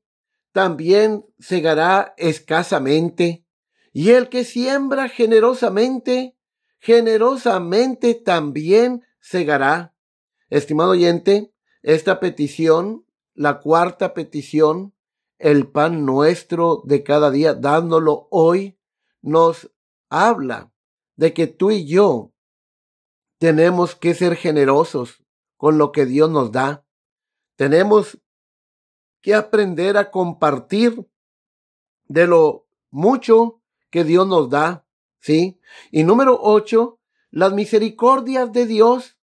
también 0.60 1.26
segará 1.40 2.14
escasamente, 2.18 3.46
y 3.94 4.10
el 4.10 4.28
que 4.28 4.44
siembra 4.44 5.08
generosamente, 5.08 6.36
generosamente 6.80 8.14
también 8.14 9.06
segará. 9.22 9.96
Estimado 10.50 10.90
oyente, 10.90 11.54
esta 11.82 12.20
petición, 12.20 13.06
la 13.36 13.62
cuarta 13.62 14.14
petición, 14.14 14.94
el 15.38 15.66
pan 15.66 16.06
nuestro 16.06 16.82
de 16.84 17.04
cada 17.04 17.32
día, 17.32 17.54
dándolo 17.54 18.28
hoy, 18.30 18.78
nos 19.22 19.72
habla 20.10 20.74
de 21.16 21.34
que 21.34 21.48
tú 21.48 21.72
y 21.72 21.86
yo 21.86 22.34
tenemos 23.38 23.96
que 23.96 24.14
ser 24.14 24.36
generosos 24.36 25.24
con 25.56 25.78
lo 25.78 25.94
que 25.94 26.06
Dios 26.06 26.30
nos 26.30 26.52
da. 26.52 26.86
Tenemos 27.56 28.20
que 29.22 29.36
aprender 29.36 29.98
a 29.98 30.12
compartir 30.12 31.08
de 32.06 32.28
lo 32.28 32.68
mucho 32.90 33.62
que 33.90 34.04
Dios 34.04 34.28
nos 34.28 34.50
da, 34.50 34.86
¿sí? 35.20 35.60
Y 35.92 36.04
número 36.04 36.40
ocho, 36.42 37.00
las 37.32 37.54
misericordias 37.54 38.52
de 38.52 38.66
Dios 38.66 39.18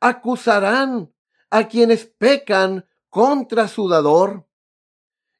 acusarán 0.00 1.12
a 1.50 1.68
quienes 1.68 2.06
pecan 2.06 2.86
contra 3.08 3.68
su 3.68 3.88
dador 3.88 4.48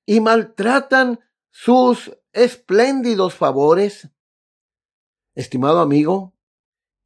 y 0.05 0.21
maltratan 0.21 1.21
sus 1.51 2.17
espléndidos 2.33 3.35
favores. 3.35 4.09
Estimado 5.35 5.81
amigo, 5.81 6.37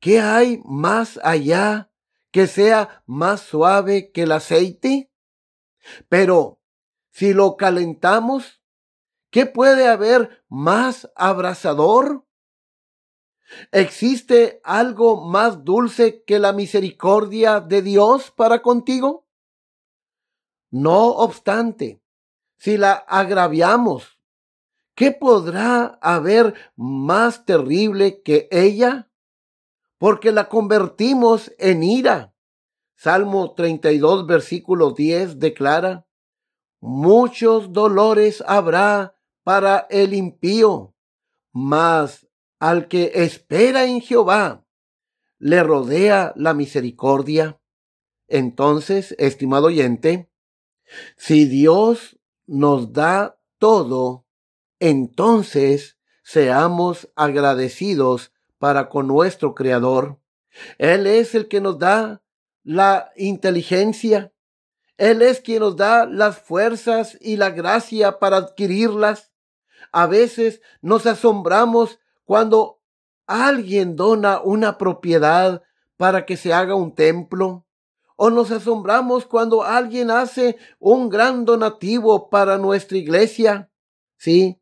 ¿Qué 0.00 0.18
hay 0.18 0.62
más 0.64 1.20
allá 1.22 1.92
que 2.31 2.46
sea 2.46 3.03
más 3.05 3.42
suave 3.42 4.11
que 4.12 4.22
el 4.22 4.33
aceite? 4.33 5.12
Pero 6.09 6.60
si 7.11 7.35
lo 7.35 7.57
calentamos, 7.57 8.62
¿qué 9.31 9.46
puede 9.46 9.88
haber 9.88 10.44
más 10.49 11.11
abrasador? 11.14 12.27
¿Existe 13.73 14.61
algo 14.64 15.29
más 15.29 15.64
dulce 15.64 16.23
que 16.25 16.38
la 16.38 16.53
misericordia 16.53 17.61
de 17.61 17.83
Dios 17.83 18.31
para 18.31 18.62
contigo? 18.62 19.27
No 20.70 21.09
obstante, 21.09 22.01
si 22.57 22.77
la 22.77 22.92
agraviamos, 22.92 24.20
¿qué 24.94 25.11
podrá 25.11 25.99
haber 26.01 26.55
más 26.77 27.44
terrible 27.44 28.23
que 28.23 28.49
ella? 28.53 29.11
porque 30.01 30.33
la 30.33 30.49
convertimos 30.49 31.53
en 31.59 31.83
ira. 31.83 32.35
Salmo 32.96 33.53
32, 33.53 34.27
versículo 34.27 34.92
10 34.92 35.38
declara, 35.38 36.07
muchos 36.81 37.73
dolores 37.73 38.43
habrá 38.47 39.16
para 39.45 39.87
el 39.90 40.14
impío, 40.14 40.95
mas 41.53 42.27
al 42.59 42.88
que 42.88 43.12
espera 43.14 43.85
en 43.87 44.01
Jehová 44.01 44.64
le 45.38 45.62
rodea 45.62 46.33
la 46.37 46.55
misericordia. 46.55 47.61
Entonces, 48.29 49.14
estimado 49.19 49.66
oyente, 49.66 50.31
si 51.16 51.47
Dios 51.47 52.19
nos 52.47 52.93
da 52.93 53.40
todo, 53.59 54.27
entonces 54.79 55.99
seamos 56.23 57.11
agradecidos 57.16 58.33
para 58.59 58.88
con 58.88 59.09
nuestro 59.09 59.55
Creador. 59.55 60.21
Él 60.79 61.07
es 61.07 61.35
el 61.35 61.49
que 61.49 61.61
nos 61.61 61.79
da 61.79 62.23
la 62.62 63.11
inteligencia. 63.16 64.33
Él 65.00 65.22
es 65.22 65.40
quien 65.40 65.60
nos 65.60 65.76
da 65.76 66.04
las 66.04 66.42
fuerzas 66.42 67.16
y 67.22 67.38
la 67.38 67.48
gracia 67.48 68.18
para 68.18 68.36
adquirirlas. 68.36 69.32
A 69.92 70.06
veces 70.06 70.60
nos 70.82 71.06
asombramos 71.06 71.98
cuando 72.26 72.82
alguien 73.26 73.96
dona 73.96 74.42
una 74.42 74.76
propiedad 74.76 75.62
para 75.96 76.26
que 76.26 76.36
se 76.36 76.52
haga 76.52 76.74
un 76.74 76.94
templo. 76.94 77.64
O 78.16 78.28
nos 78.28 78.50
asombramos 78.50 79.24
cuando 79.24 79.62
alguien 79.62 80.10
hace 80.10 80.58
un 80.78 81.08
gran 81.08 81.46
donativo 81.46 82.28
para 82.28 82.58
nuestra 82.58 82.98
iglesia. 82.98 83.70
Sí, 84.18 84.60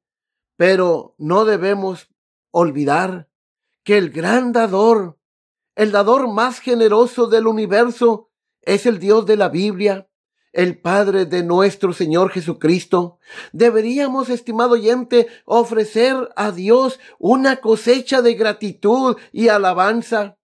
pero 0.55 1.17
no 1.19 1.47
debemos 1.47 2.11
olvidar 2.53 3.29
que 3.83 3.99
el 3.99 4.11
gran 4.11 4.53
dador, 4.53 5.19
el 5.75 5.91
dador 5.91 6.29
más 6.29 6.61
generoso 6.61 7.27
del 7.27 7.49
universo, 7.49 8.31
es 8.63 8.87
el 8.87 9.01
Dios 9.01 9.27
de 9.27 9.37
la 9.37 9.49
Biblia, 9.49 10.08
el 10.53 10.79
Padre 10.79 11.27
de 11.27 11.43
nuestro 11.43 11.93
Señor 11.93 12.31
Jesucristo, 12.31 13.19
deberíamos, 13.53 14.29
estimado 14.31 14.73
oyente, 14.73 15.29
ofrecer 15.45 16.31
a 16.37 16.53
Dios 16.53 16.99
una 17.19 17.57
cosecha 17.57 18.23
de 18.23 18.35
gratitud 18.35 19.17
y 19.33 19.49
alabanza. 19.49 20.39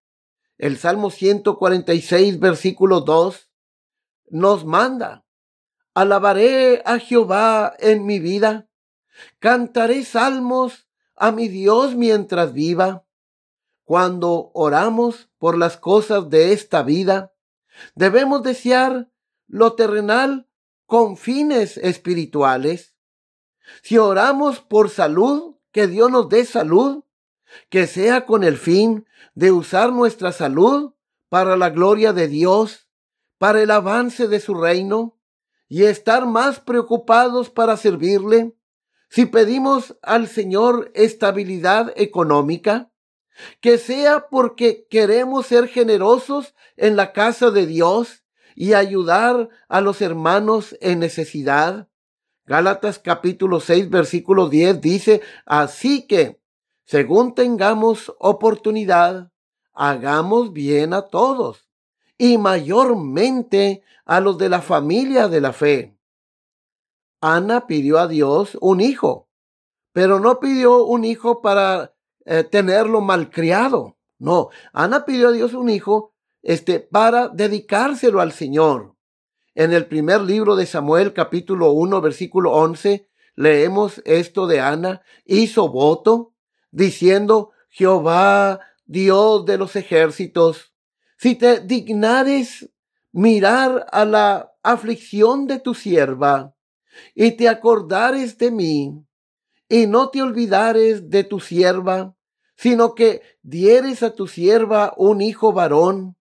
El 0.59 0.79
Salmo 0.79 1.11
146, 1.11 2.38
versículo 2.38 3.01
2, 3.01 3.51
nos 4.31 4.64
manda, 4.64 5.25
alabaré 5.95 6.83
a 6.85 6.99
Jehová 6.99 7.75
en 7.79 8.07
mi 8.07 8.19
vida, 8.19 8.69
cantaré 9.38 10.05
salmos 10.05 10.88
a 11.17 11.33
mi 11.33 11.49
Dios 11.49 11.95
mientras 11.95 12.53
viva. 12.53 13.05
Cuando 13.85 14.51
oramos 14.55 15.29
por 15.38 15.59
las 15.59 15.77
cosas 15.77 16.31
de 16.31 16.53
esta 16.53 16.83
vida, 16.83 17.35
debemos 17.95 18.43
desear 18.43 19.11
lo 19.46 19.74
terrenal 19.74 20.48
con 20.87 21.16
fines 21.16 21.76
espirituales. 21.78 22.96
Si 23.83 23.98
oramos 23.98 24.61
por 24.61 24.90
salud, 24.90 25.57
que 25.72 25.87
Dios 25.87 26.11
nos 26.11 26.28
dé 26.28 26.44
salud, 26.44 27.04
que 27.68 27.87
sea 27.87 28.26
con 28.26 28.44
el 28.44 28.57
fin 28.57 29.07
de 29.35 29.52
usar 29.52 29.92
nuestra 29.92 30.33
salud 30.33 30.94
para 31.28 31.57
la 31.57 31.70
gloria 31.70 32.12
de 32.12 32.28
Dios, 32.28 32.88
para 33.38 33.62
el 33.62 33.70
avance 33.70 34.28
de 34.28 34.40
su 34.40 34.54
reino, 34.54 35.18
y 35.68 35.85
estar 35.85 36.26
más 36.26 36.61
preocupados 36.61 37.50
para 37.50 37.76
servirle. 37.76 38.54
Si 39.09 39.26
pedimos 39.26 39.96
al 40.02 40.28
Señor 40.28 40.92
estabilidad 40.94 41.92
económica, 41.96 42.92
que 43.61 43.78
sea 43.78 44.28
porque 44.28 44.87
queremos 44.88 45.46
ser 45.46 45.68
generosos 45.68 46.54
en 46.76 46.96
la 46.96 47.12
casa 47.12 47.50
de 47.50 47.66
Dios 47.66 48.24
y 48.55 48.75
ayudar 48.75 49.49
a 49.69 49.81
los 49.81 50.01
hermanos 50.01 50.77
en 50.81 51.01
necesidad. 51.01 51.88
Gálatas 52.47 52.99
capítulo 52.99 53.61
6 53.61 53.90
versículo 53.90 54.49
10 54.49 54.81
dice, 54.81 55.23
así 55.47 56.07
que, 56.07 56.40
según 56.85 57.35
tengamos 57.35 58.14
oportunidad, 58.19 59.33
hagamos 59.73 60.53
bien 60.53 60.93
a 60.93 61.03
todos 61.03 61.69
y 62.19 62.38
mayormente 62.38 63.83
a 64.05 64.21
los 64.21 64.38
de 64.38 64.49
la 64.49 64.62
familia 64.62 65.29
de 65.29 65.40
la 65.40 65.53
fe. 65.53 65.99
Ana 67.21 67.67
pidió 67.67 67.99
a 67.99 68.07
Dios 68.07 68.57
un 68.61 68.81
hijo, 68.81 69.29
pero 69.93 70.21
no 70.21 70.40
pidió 70.40 70.85
un 70.85 71.05
hijo 71.05 71.40
para 71.40 71.95
eh, 72.27 72.45
tenerlo 72.45 73.01
malcriado. 73.01 73.97
No, 74.19 74.51
Ana 74.73 75.05
pidió 75.05 75.29
a 75.29 75.33
Dios 75.33 75.55
un 75.55 75.71
hijo 75.71 76.13
este, 76.44 76.78
para 76.78 77.28
dedicárselo 77.28 78.20
al 78.20 78.33
Señor. 78.33 78.94
En 79.54 79.72
el 79.72 79.87
primer 79.87 80.20
libro 80.20 80.57
de 80.57 80.66
Samuel, 80.66 81.14
capítulo 81.14 81.72
1, 81.72 82.00
versículo 82.02 82.52
11, 82.52 83.09
leemos 83.35 84.02
esto 84.04 84.46
de 84.46 84.61
Ana, 84.61 85.02
hizo 85.24 85.70
voto, 85.70 86.35
diciendo, 86.70 87.50
Jehová, 87.70 88.61
Dios 88.85 89.46
de 89.46 89.57
los 89.57 89.74
ejércitos, 89.74 90.74
si 91.16 91.35
te 91.35 91.61
dignares 91.61 92.70
mirar 93.11 93.87
a 93.90 94.04
la 94.04 94.52
aflicción 94.62 95.46
de 95.46 95.61
tu 95.61 95.74
sierva, 95.74 96.54
y 97.14 97.33
te 97.33 97.48
acordares 97.48 98.37
de 98.37 98.50
mí, 98.50 99.02
y 99.68 99.87
no 99.87 100.11
te 100.11 100.20
olvidares 100.20 101.09
de 101.09 101.24
tu 101.24 101.40
sierva, 101.40 102.14
sino 102.54 102.94
que 102.94 103.22
dieres 103.42 104.02
a 104.02 104.14
tu 104.14 104.26
sierva 104.26 104.92
un 104.96 105.22
hijo 105.22 105.52
varón, 105.52 106.16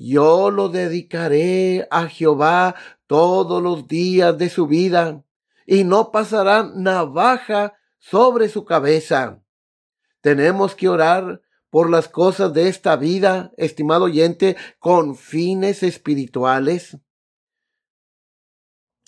yo 0.00 0.52
lo 0.52 0.68
dedicaré 0.68 1.88
a 1.90 2.06
Jehová 2.06 2.76
todos 3.08 3.60
los 3.60 3.88
días 3.88 4.38
de 4.38 4.48
su 4.48 4.68
vida, 4.68 5.24
y 5.66 5.82
no 5.82 6.12
pasará 6.12 6.70
navaja 6.72 7.74
sobre 7.98 8.48
su 8.48 8.64
cabeza. 8.64 9.42
Tenemos 10.20 10.76
que 10.76 10.88
orar 10.88 11.42
por 11.68 11.90
las 11.90 12.08
cosas 12.08 12.52
de 12.52 12.68
esta 12.68 12.94
vida, 12.96 13.52
estimado 13.56 14.04
oyente, 14.04 14.56
con 14.78 15.16
fines 15.16 15.82
espirituales. 15.82 16.96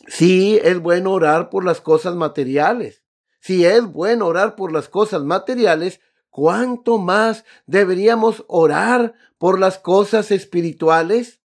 Sí, 0.09 0.59
es 0.63 0.81
bueno 0.81 1.13
orar 1.13 1.51
por 1.51 1.65
las 1.65 1.81
cosas 1.81 2.17
materiales. 2.17 3.05
Si 3.39 3.65
es 3.65 3.85
bueno 3.87 4.27
orar 4.27 4.57
por 4.57 4.73
las 4.73 4.89
cosas 4.89 5.23
materiales, 5.23 6.01
¿cuánto 6.31 6.99
más 6.99 7.45
deberíamos 7.67 8.45
orar 8.49 9.15
por 9.39 9.59
las 9.59 9.79
cosas 9.79 10.31
espirituales? 10.31 11.41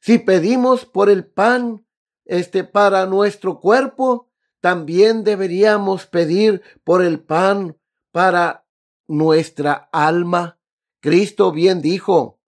Si 0.00 0.18
pedimos 0.18 0.86
por 0.86 1.10
el 1.10 1.26
pan, 1.26 1.84
este 2.24 2.64
para 2.64 3.06
nuestro 3.06 3.60
cuerpo, 3.60 4.30
también 4.60 5.24
deberíamos 5.24 6.06
pedir 6.06 6.62
por 6.84 7.02
el 7.02 7.20
pan 7.20 7.76
para 8.10 8.66
nuestra 9.06 9.88
alma. 9.92 10.58
Cristo 11.00 11.52
bien 11.52 11.82
dijo, 11.82 12.40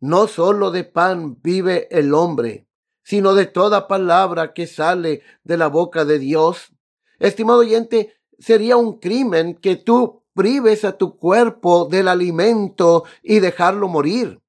no 0.00 0.28
solo 0.28 0.70
de 0.70 0.84
pan 0.84 1.40
vive 1.42 1.88
el 1.90 2.14
hombre, 2.14 2.68
sino 3.02 3.34
de 3.34 3.46
toda 3.46 3.88
palabra 3.88 4.52
que 4.52 4.66
sale 4.66 5.22
de 5.44 5.56
la 5.56 5.68
boca 5.68 6.04
de 6.04 6.18
Dios. 6.18 6.72
Estimado 7.18 7.60
oyente, 7.60 8.14
sería 8.38 8.76
un 8.76 8.98
crimen 8.98 9.54
que 9.54 9.76
tú 9.76 10.23
prives 10.34 10.84
a 10.84 10.98
tu 10.98 11.16
cuerpo 11.16 11.86
del 11.86 12.08
alimento 12.08 13.04
y 13.22 13.40
dejarlo 13.40 13.88
morir. 13.88 14.40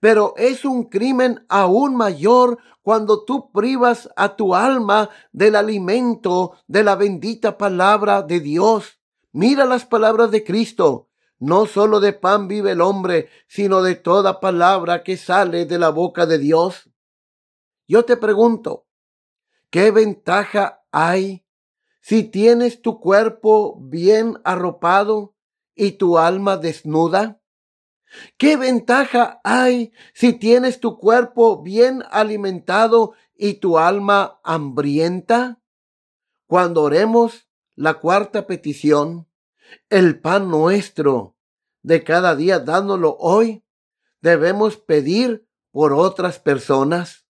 Pero 0.00 0.34
es 0.36 0.64
un 0.64 0.84
crimen 0.84 1.44
aún 1.48 1.96
mayor 1.96 2.58
cuando 2.82 3.24
tú 3.24 3.50
privas 3.52 4.08
a 4.16 4.36
tu 4.36 4.54
alma 4.54 5.10
del 5.32 5.56
alimento 5.56 6.52
de 6.66 6.82
la 6.82 6.96
bendita 6.96 7.58
palabra 7.58 8.22
de 8.22 8.40
Dios. 8.40 8.98
Mira 9.32 9.64
las 9.64 9.84
palabras 9.84 10.30
de 10.30 10.44
Cristo. 10.44 11.08
No 11.38 11.66
solo 11.66 12.00
de 12.00 12.14
pan 12.14 12.48
vive 12.48 12.72
el 12.72 12.80
hombre, 12.80 13.28
sino 13.46 13.82
de 13.82 13.94
toda 13.94 14.40
palabra 14.40 15.02
que 15.02 15.18
sale 15.18 15.66
de 15.66 15.78
la 15.78 15.90
boca 15.90 16.24
de 16.24 16.38
Dios. 16.38 16.88
Yo 17.86 18.04
te 18.06 18.16
pregunto, 18.16 18.86
¿qué 19.68 19.90
ventaja 19.90 20.82
hay 20.90 21.45
si 22.06 22.22
tienes 22.22 22.82
tu 22.82 23.00
cuerpo 23.00 23.80
bien 23.80 24.38
arropado 24.44 25.34
y 25.74 25.92
tu 25.92 26.18
alma 26.18 26.56
desnuda? 26.56 27.40
¿Qué 28.36 28.56
ventaja 28.56 29.40
hay 29.42 29.92
si 30.14 30.32
tienes 30.32 30.78
tu 30.78 30.98
cuerpo 30.98 31.64
bien 31.64 32.04
alimentado 32.12 33.14
y 33.34 33.54
tu 33.54 33.76
alma 33.76 34.38
hambrienta? 34.44 35.60
Cuando 36.46 36.84
oremos 36.84 37.48
la 37.74 37.94
cuarta 37.94 38.46
petición, 38.46 39.28
el 39.90 40.20
pan 40.20 40.48
nuestro 40.48 41.34
de 41.82 42.04
cada 42.04 42.36
día 42.36 42.60
dándolo 42.60 43.16
hoy, 43.18 43.64
debemos 44.20 44.76
pedir 44.76 45.48
por 45.72 45.92
otras 45.92 46.38
personas. 46.38 47.26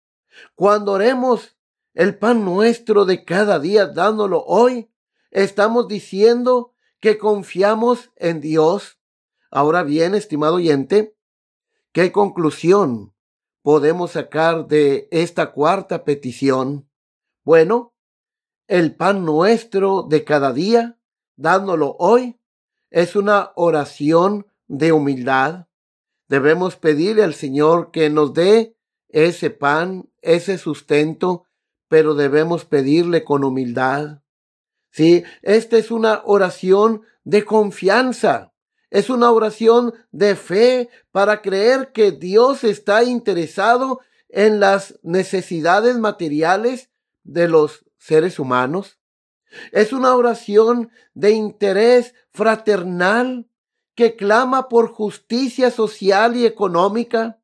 Cuando 0.56 0.90
oremos 0.90 1.53
el 1.94 2.18
pan 2.18 2.44
nuestro 2.44 3.04
de 3.04 3.24
cada 3.24 3.60
día 3.60 3.86
dándolo 3.86 4.44
hoy, 4.44 4.90
estamos 5.30 5.86
diciendo 5.86 6.74
que 7.00 7.18
confiamos 7.18 8.10
en 8.16 8.40
Dios. 8.40 8.98
Ahora 9.50 9.84
bien, 9.84 10.16
estimado 10.16 10.56
oyente, 10.56 11.16
¿qué 11.92 12.10
conclusión 12.10 13.14
podemos 13.62 14.12
sacar 14.12 14.66
de 14.66 15.06
esta 15.12 15.52
cuarta 15.52 16.04
petición? 16.04 16.90
Bueno, 17.44 17.94
el 18.66 18.96
pan 18.96 19.24
nuestro 19.24 20.02
de 20.02 20.24
cada 20.24 20.52
día, 20.52 20.98
dándolo 21.36 21.94
hoy, 22.00 22.40
es 22.90 23.14
una 23.14 23.52
oración 23.54 24.48
de 24.66 24.90
humildad. 24.90 25.68
Debemos 26.26 26.74
pedirle 26.76 27.22
al 27.22 27.34
Señor 27.34 27.92
que 27.92 28.10
nos 28.10 28.34
dé 28.34 28.76
ese 29.08 29.50
pan, 29.50 30.10
ese 30.22 30.58
sustento 30.58 31.46
pero 31.88 32.14
debemos 32.14 32.64
pedirle 32.64 33.24
con 33.24 33.44
humildad. 33.44 34.20
Sí, 34.90 35.24
esta 35.42 35.76
es 35.76 35.90
una 35.90 36.22
oración 36.24 37.02
de 37.24 37.44
confianza. 37.44 38.52
Es 38.90 39.10
una 39.10 39.32
oración 39.32 39.92
de 40.12 40.36
fe 40.36 40.88
para 41.10 41.42
creer 41.42 41.90
que 41.92 42.12
Dios 42.12 42.62
está 42.62 43.02
interesado 43.02 44.00
en 44.28 44.60
las 44.60 44.98
necesidades 45.02 45.98
materiales 45.98 46.90
de 47.24 47.48
los 47.48 47.84
seres 47.98 48.38
humanos. 48.38 48.98
Es 49.72 49.92
una 49.92 50.14
oración 50.14 50.90
de 51.14 51.32
interés 51.32 52.14
fraternal 52.30 53.48
que 53.94 54.16
clama 54.16 54.68
por 54.68 54.92
justicia 54.92 55.70
social 55.70 56.36
y 56.36 56.46
económica. 56.46 57.40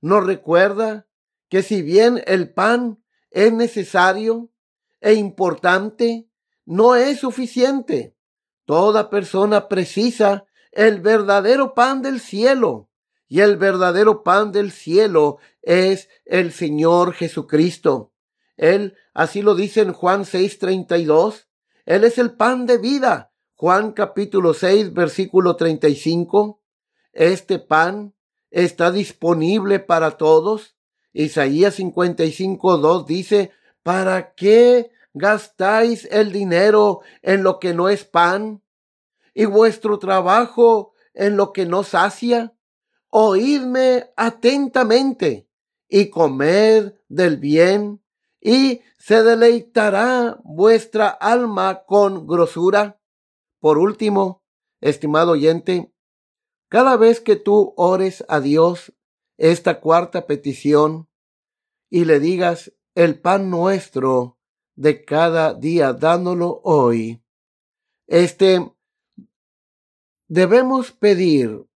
Nos 0.00 0.24
recuerda 0.24 1.06
que 1.48 1.62
si 1.62 1.82
bien 1.82 2.22
el 2.26 2.52
pan 2.52 3.02
es 3.30 3.52
necesario 3.52 4.50
e 5.00 5.14
importante, 5.14 6.28
no 6.64 6.94
es 6.94 7.20
suficiente. 7.20 8.16
Toda 8.64 9.10
persona 9.10 9.68
precisa 9.68 10.44
el 10.72 11.00
verdadero 11.00 11.74
pan 11.74 12.02
del 12.02 12.20
cielo. 12.20 12.88
Y 13.26 13.40
el 13.40 13.56
verdadero 13.56 14.22
pan 14.22 14.52
del 14.52 14.72
cielo 14.72 15.38
es 15.62 16.08
el 16.24 16.52
Señor 16.52 17.12
Jesucristo. 17.12 18.12
Él, 18.56 18.96
así 19.14 19.40
lo 19.40 19.54
dice 19.54 19.82
en 19.82 19.92
Juan 19.92 20.24
6:32, 20.24 21.46
Él 21.86 22.04
es 22.04 22.18
el 22.18 22.36
pan 22.36 22.66
de 22.66 22.78
vida. 22.78 23.32
Juan 23.54 23.92
capítulo 23.92 24.52
6, 24.52 24.92
versículo 24.92 25.56
35. 25.56 26.60
Este 27.12 27.58
pan 27.58 28.14
está 28.50 28.90
disponible 28.90 29.78
para 29.78 30.16
todos. 30.16 30.76
Isaías 31.12 31.74
55, 31.74 32.78
2 32.78 33.06
dice, 33.06 33.50
¿para 33.82 34.34
qué 34.34 34.90
gastáis 35.12 36.06
el 36.10 36.32
dinero 36.32 37.00
en 37.22 37.42
lo 37.42 37.58
que 37.58 37.74
no 37.74 37.88
es 37.88 38.04
pan 38.04 38.62
y 39.34 39.44
vuestro 39.44 39.98
trabajo 39.98 40.92
en 41.14 41.36
lo 41.36 41.52
que 41.52 41.66
no 41.66 41.82
sacia? 41.82 42.54
Oídme 43.08 44.10
atentamente 44.16 45.48
y 45.88 46.10
comed 46.10 46.94
del 47.08 47.38
bien 47.38 48.00
y 48.40 48.82
se 48.98 49.22
deleitará 49.22 50.38
vuestra 50.44 51.08
alma 51.08 51.82
con 51.84 52.26
grosura. 52.26 53.00
Por 53.58 53.78
último, 53.78 54.42
estimado 54.80 55.32
oyente, 55.32 55.92
cada 56.68 56.96
vez 56.96 57.20
que 57.20 57.34
tú 57.34 57.74
ores 57.76 58.24
a 58.28 58.40
Dios 58.40 58.92
esta 59.40 59.80
cuarta 59.80 60.26
petición 60.26 61.08
y 61.88 62.04
le 62.04 62.20
digas 62.20 62.74
el 62.94 63.18
pan 63.18 63.48
nuestro 63.48 64.38
de 64.74 65.02
cada 65.02 65.54
día, 65.54 65.94
dándolo 65.94 66.60
hoy, 66.62 67.22
este, 68.06 68.70
debemos 70.28 70.92
pedir, 70.92 71.66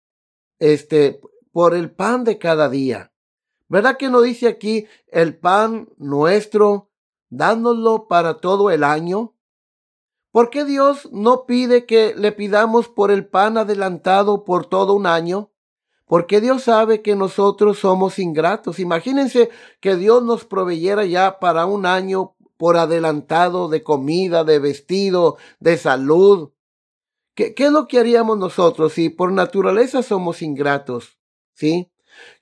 este, 0.59 1.21
por 1.53 1.75
el 1.75 1.91
pan 1.91 2.25
de 2.25 2.39
cada 2.39 2.69
día. 2.69 3.15
¿Verdad 3.69 3.97
que 3.97 4.11
no 4.11 4.21
dice 4.21 4.47
aquí 4.47 4.87
el 5.07 5.39
pan 5.39 5.89
nuestro, 5.97 6.91
dándolo 7.31 8.09
para 8.09 8.41
todo 8.43 8.71
el 8.71 8.85
año? 8.85 9.35
¿Por 10.33 10.51
qué 10.51 10.67
Dios 10.67 11.09
no 11.13 11.47
pide 11.47 11.87
que 11.87 12.15
le 12.15 12.31
pidamos 12.33 12.89
por 12.89 13.11
el 13.11 13.27
pan 13.27 13.57
adelantado 13.57 14.45
por 14.45 14.67
todo 14.67 14.93
un 14.93 15.07
año? 15.07 15.54
Porque 16.07 16.41
Dios 16.41 16.65
sabe 16.65 17.03
que 17.03 17.17
nosotros 17.17 17.79
somos 17.79 18.19
ingratos. 18.19 18.79
Imagínense 18.79 19.51
que 19.81 19.97
Dios 19.97 20.23
nos 20.23 20.45
proveyera 20.45 21.05
ya 21.07 21.39
para 21.39 21.67
un 21.67 21.87
año 21.87 22.35
por 22.57 22.77
adelantado 22.77 23.69
de 23.69 23.83
comida, 23.83 24.45
de 24.45 24.59
vestido, 24.59 25.37
de 25.61 25.79
salud. 25.79 26.53
¿Qué, 27.35 27.55
es 27.57 27.73
lo 27.73 27.89
que 27.89 27.99
haríamos 27.99 28.39
nosotros 28.39 28.93
si 28.93 29.09
por 29.09 29.33
naturaleza 29.33 30.03
somos 30.03 30.43
ingratos? 30.43 31.19
¿Sí? 31.55 31.91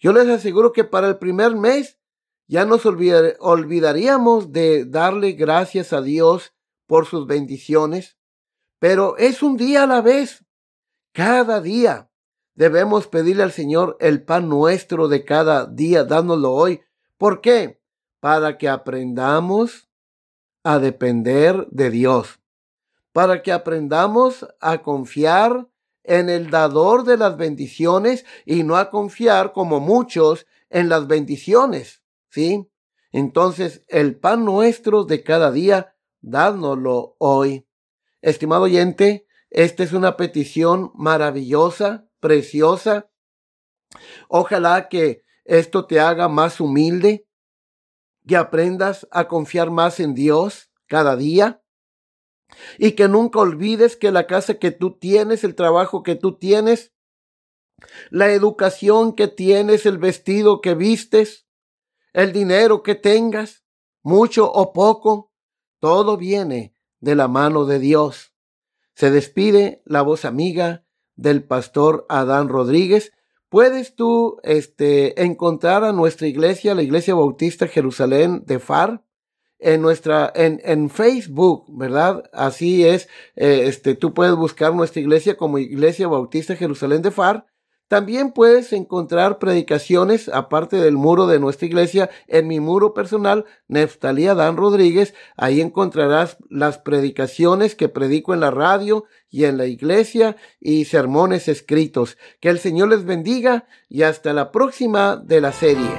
Yo 0.00 0.12
les 0.12 0.28
aseguro 0.28 0.72
que 0.72 0.84
para 0.84 1.08
el 1.08 1.18
primer 1.18 1.56
mes 1.56 1.98
ya 2.46 2.66
nos 2.66 2.84
olvidaríamos 2.84 4.52
de 4.52 4.84
darle 4.84 5.32
gracias 5.32 5.92
a 5.92 6.02
Dios 6.02 6.52
por 6.86 7.06
sus 7.06 7.26
bendiciones, 7.26 8.18
pero 8.78 9.16
es 9.16 9.42
un 9.42 9.56
día 9.56 9.84
a 9.84 9.86
la 9.86 10.02
vez. 10.02 10.44
Cada 11.14 11.60
día 11.60 12.11
debemos 12.54 13.06
pedirle 13.06 13.42
al 13.42 13.52
Señor 13.52 13.96
el 14.00 14.22
pan 14.22 14.48
nuestro 14.48 15.08
de 15.08 15.24
cada 15.24 15.66
día, 15.66 16.04
dándolo 16.04 16.52
hoy. 16.52 16.80
¿Por 17.18 17.40
qué? 17.40 17.80
Para 18.20 18.58
que 18.58 18.68
aprendamos 18.68 19.88
a 20.62 20.78
depender 20.78 21.66
de 21.70 21.90
Dios, 21.90 22.40
para 23.12 23.42
que 23.42 23.52
aprendamos 23.52 24.46
a 24.60 24.82
confiar 24.82 25.68
en 26.04 26.28
el 26.28 26.50
dador 26.50 27.04
de 27.04 27.16
las 27.16 27.36
bendiciones 27.36 28.24
y 28.44 28.62
no 28.62 28.76
a 28.76 28.90
confiar 28.90 29.52
como 29.52 29.80
muchos 29.80 30.46
en 30.70 30.88
las 30.88 31.06
bendiciones, 31.06 32.02
¿sí? 32.28 32.68
Entonces, 33.12 33.84
el 33.88 34.16
pan 34.16 34.44
nuestro 34.44 35.04
de 35.04 35.22
cada 35.22 35.52
día 35.52 35.94
dádnoslo 36.22 37.16
hoy. 37.18 37.66
Estimado 38.22 38.62
oyente, 38.62 39.26
esta 39.50 39.82
es 39.82 39.92
una 39.92 40.16
petición 40.16 40.92
maravillosa, 40.94 42.08
preciosa. 42.22 43.10
Ojalá 44.28 44.88
que 44.88 45.24
esto 45.44 45.86
te 45.86 46.00
haga 46.00 46.28
más 46.28 46.60
humilde, 46.60 47.26
que 48.26 48.36
aprendas 48.36 49.08
a 49.10 49.26
confiar 49.26 49.70
más 49.70 49.98
en 49.98 50.14
Dios 50.14 50.70
cada 50.86 51.16
día 51.16 51.62
y 52.78 52.92
que 52.92 53.08
nunca 53.08 53.40
olvides 53.40 53.96
que 53.96 54.12
la 54.12 54.26
casa 54.26 54.54
que 54.54 54.70
tú 54.70 54.98
tienes, 54.98 55.42
el 55.42 55.56
trabajo 55.56 56.04
que 56.04 56.14
tú 56.14 56.38
tienes, 56.38 56.92
la 58.10 58.30
educación 58.30 59.14
que 59.14 59.26
tienes, 59.26 59.84
el 59.84 59.98
vestido 59.98 60.60
que 60.60 60.74
vistes, 60.74 61.48
el 62.12 62.32
dinero 62.32 62.84
que 62.84 62.94
tengas, 62.94 63.64
mucho 64.04 64.50
o 64.50 64.72
poco, 64.72 65.32
todo 65.80 66.16
viene 66.16 66.76
de 67.00 67.16
la 67.16 67.26
mano 67.26 67.64
de 67.64 67.80
Dios. 67.80 68.32
Se 68.94 69.10
despide 69.10 69.82
la 69.84 70.02
voz 70.02 70.24
amiga 70.24 70.86
del 71.16 71.44
pastor 71.44 72.06
Adán 72.08 72.48
Rodríguez. 72.48 73.12
Puedes 73.48 73.94
tú 73.94 74.38
este, 74.42 75.22
encontrar 75.22 75.84
a 75.84 75.92
nuestra 75.92 76.26
iglesia, 76.26 76.74
la 76.74 76.82
Iglesia 76.82 77.14
Bautista 77.14 77.68
Jerusalén 77.68 78.44
de 78.46 78.58
FAR, 78.58 79.04
en 79.58 79.80
nuestra, 79.80 80.32
en, 80.34 80.60
en 80.64 80.90
Facebook, 80.90 81.66
¿verdad? 81.68 82.24
Así 82.32 82.84
es, 82.84 83.08
eh, 83.36 83.64
este, 83.66 83.94
tú 83.94 84.12
puedes 84.12 84.34
buscar 84.34 84.74
nuestra 84.74 85.00
iglesia 85.00 85.36
como 85.36 85.58
Iglesia 85.58 86.08
Bautista 86.08 86.56
Jerusalén 86.56 87.02
de 87.02 87.12
FAR 87.12 87.46
también 87.92 88.32
puedes 88.32 88.72
encontrar 88.72 89.38
predicaciones, 89.38 90.30
aparte 90.30 90.78
del 90.78 90.96
muro 90.96 91.26
de 91.26 91.38
nuestra 91.38 91.66
iglesia, 91.66 92.08
en 92.26 92.48
mi 92.48 92.58
muro 92.58 92.94
personal, 92.94 93.44
Neftalí 93.68 94.24
Dan 94.24 94.56
Rodríguez. 94.56 95.12
Ahí 95.36 95.60
encontrarás 95.60 96.38
las 96.48 96.78
predicaciones 96.78 97.74
que 97.74 97.90
predico 97.90 98.32
en 98.32 98.40
la 98.40 98.50
radio 98.50 99.04
y 99.32 99.46
en 99.46 99.56
la 99.56 99.66
iglesia 99.66 100.36
y 100.60 100.84
sermones 100.84 101.48
escritos. 101.48 102.16
Que 102.38 102.50
el 102.50 102.60
Señor 102.60 102.90
les 102.90 103.04
bendiga 103.04 103.66
y 103.88 104.02
hasta 104.02 104.32
la 104.32 104.52
próxima 104.52 105.16
de 105.16 105.40
la 105.40 105.50
serie. 105.50 105.90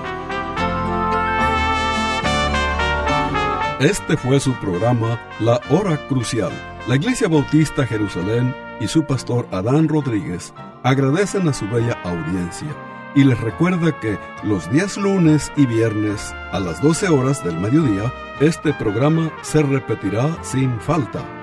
Este 3.82 4.15
fue 4.15 4.39
su 4.39 4.54
programa 4.62 5.19
La 5.41 5.60
Hora 5.69 6.08
Crucial. 6.08 6.54
La 6.88 6.96
Iglesia 6.96 7.28
Bautista 7.28 7.86
Jerusalén 7.86 8.56
y 8.80 8.88
su 8.88 9.04
pastor 9.06 9.48
Adán 9.52 9.89
Rodríguez 9.89 10.54
agradecen 10.84 11.48
a 11.50 11.54
su 11.54 11.67
bella 11.67 12.00
audiencia 12.04 12.74
y 13.15 13.24
les 13.24 13.39
recuerda 13.39 14.00
que 14.00 14.17
los 14.43 14.69
días 14.72 14.98
lunes 14.98 15.52
y 15.56 15.65
viernes 15.65 16.34
a 16.52 16.60
las 16.60 16.82
12 16.82 17.10
horas 17.10 17.43
del 17.43 17.60
mediodía, 17.60 18.12
este 18.39 18.74
programa 18.74 19.32
se 19.41 19.62
repetirá 19.62 20.38
sin 20.43 20.80
falta. 20.80 21.42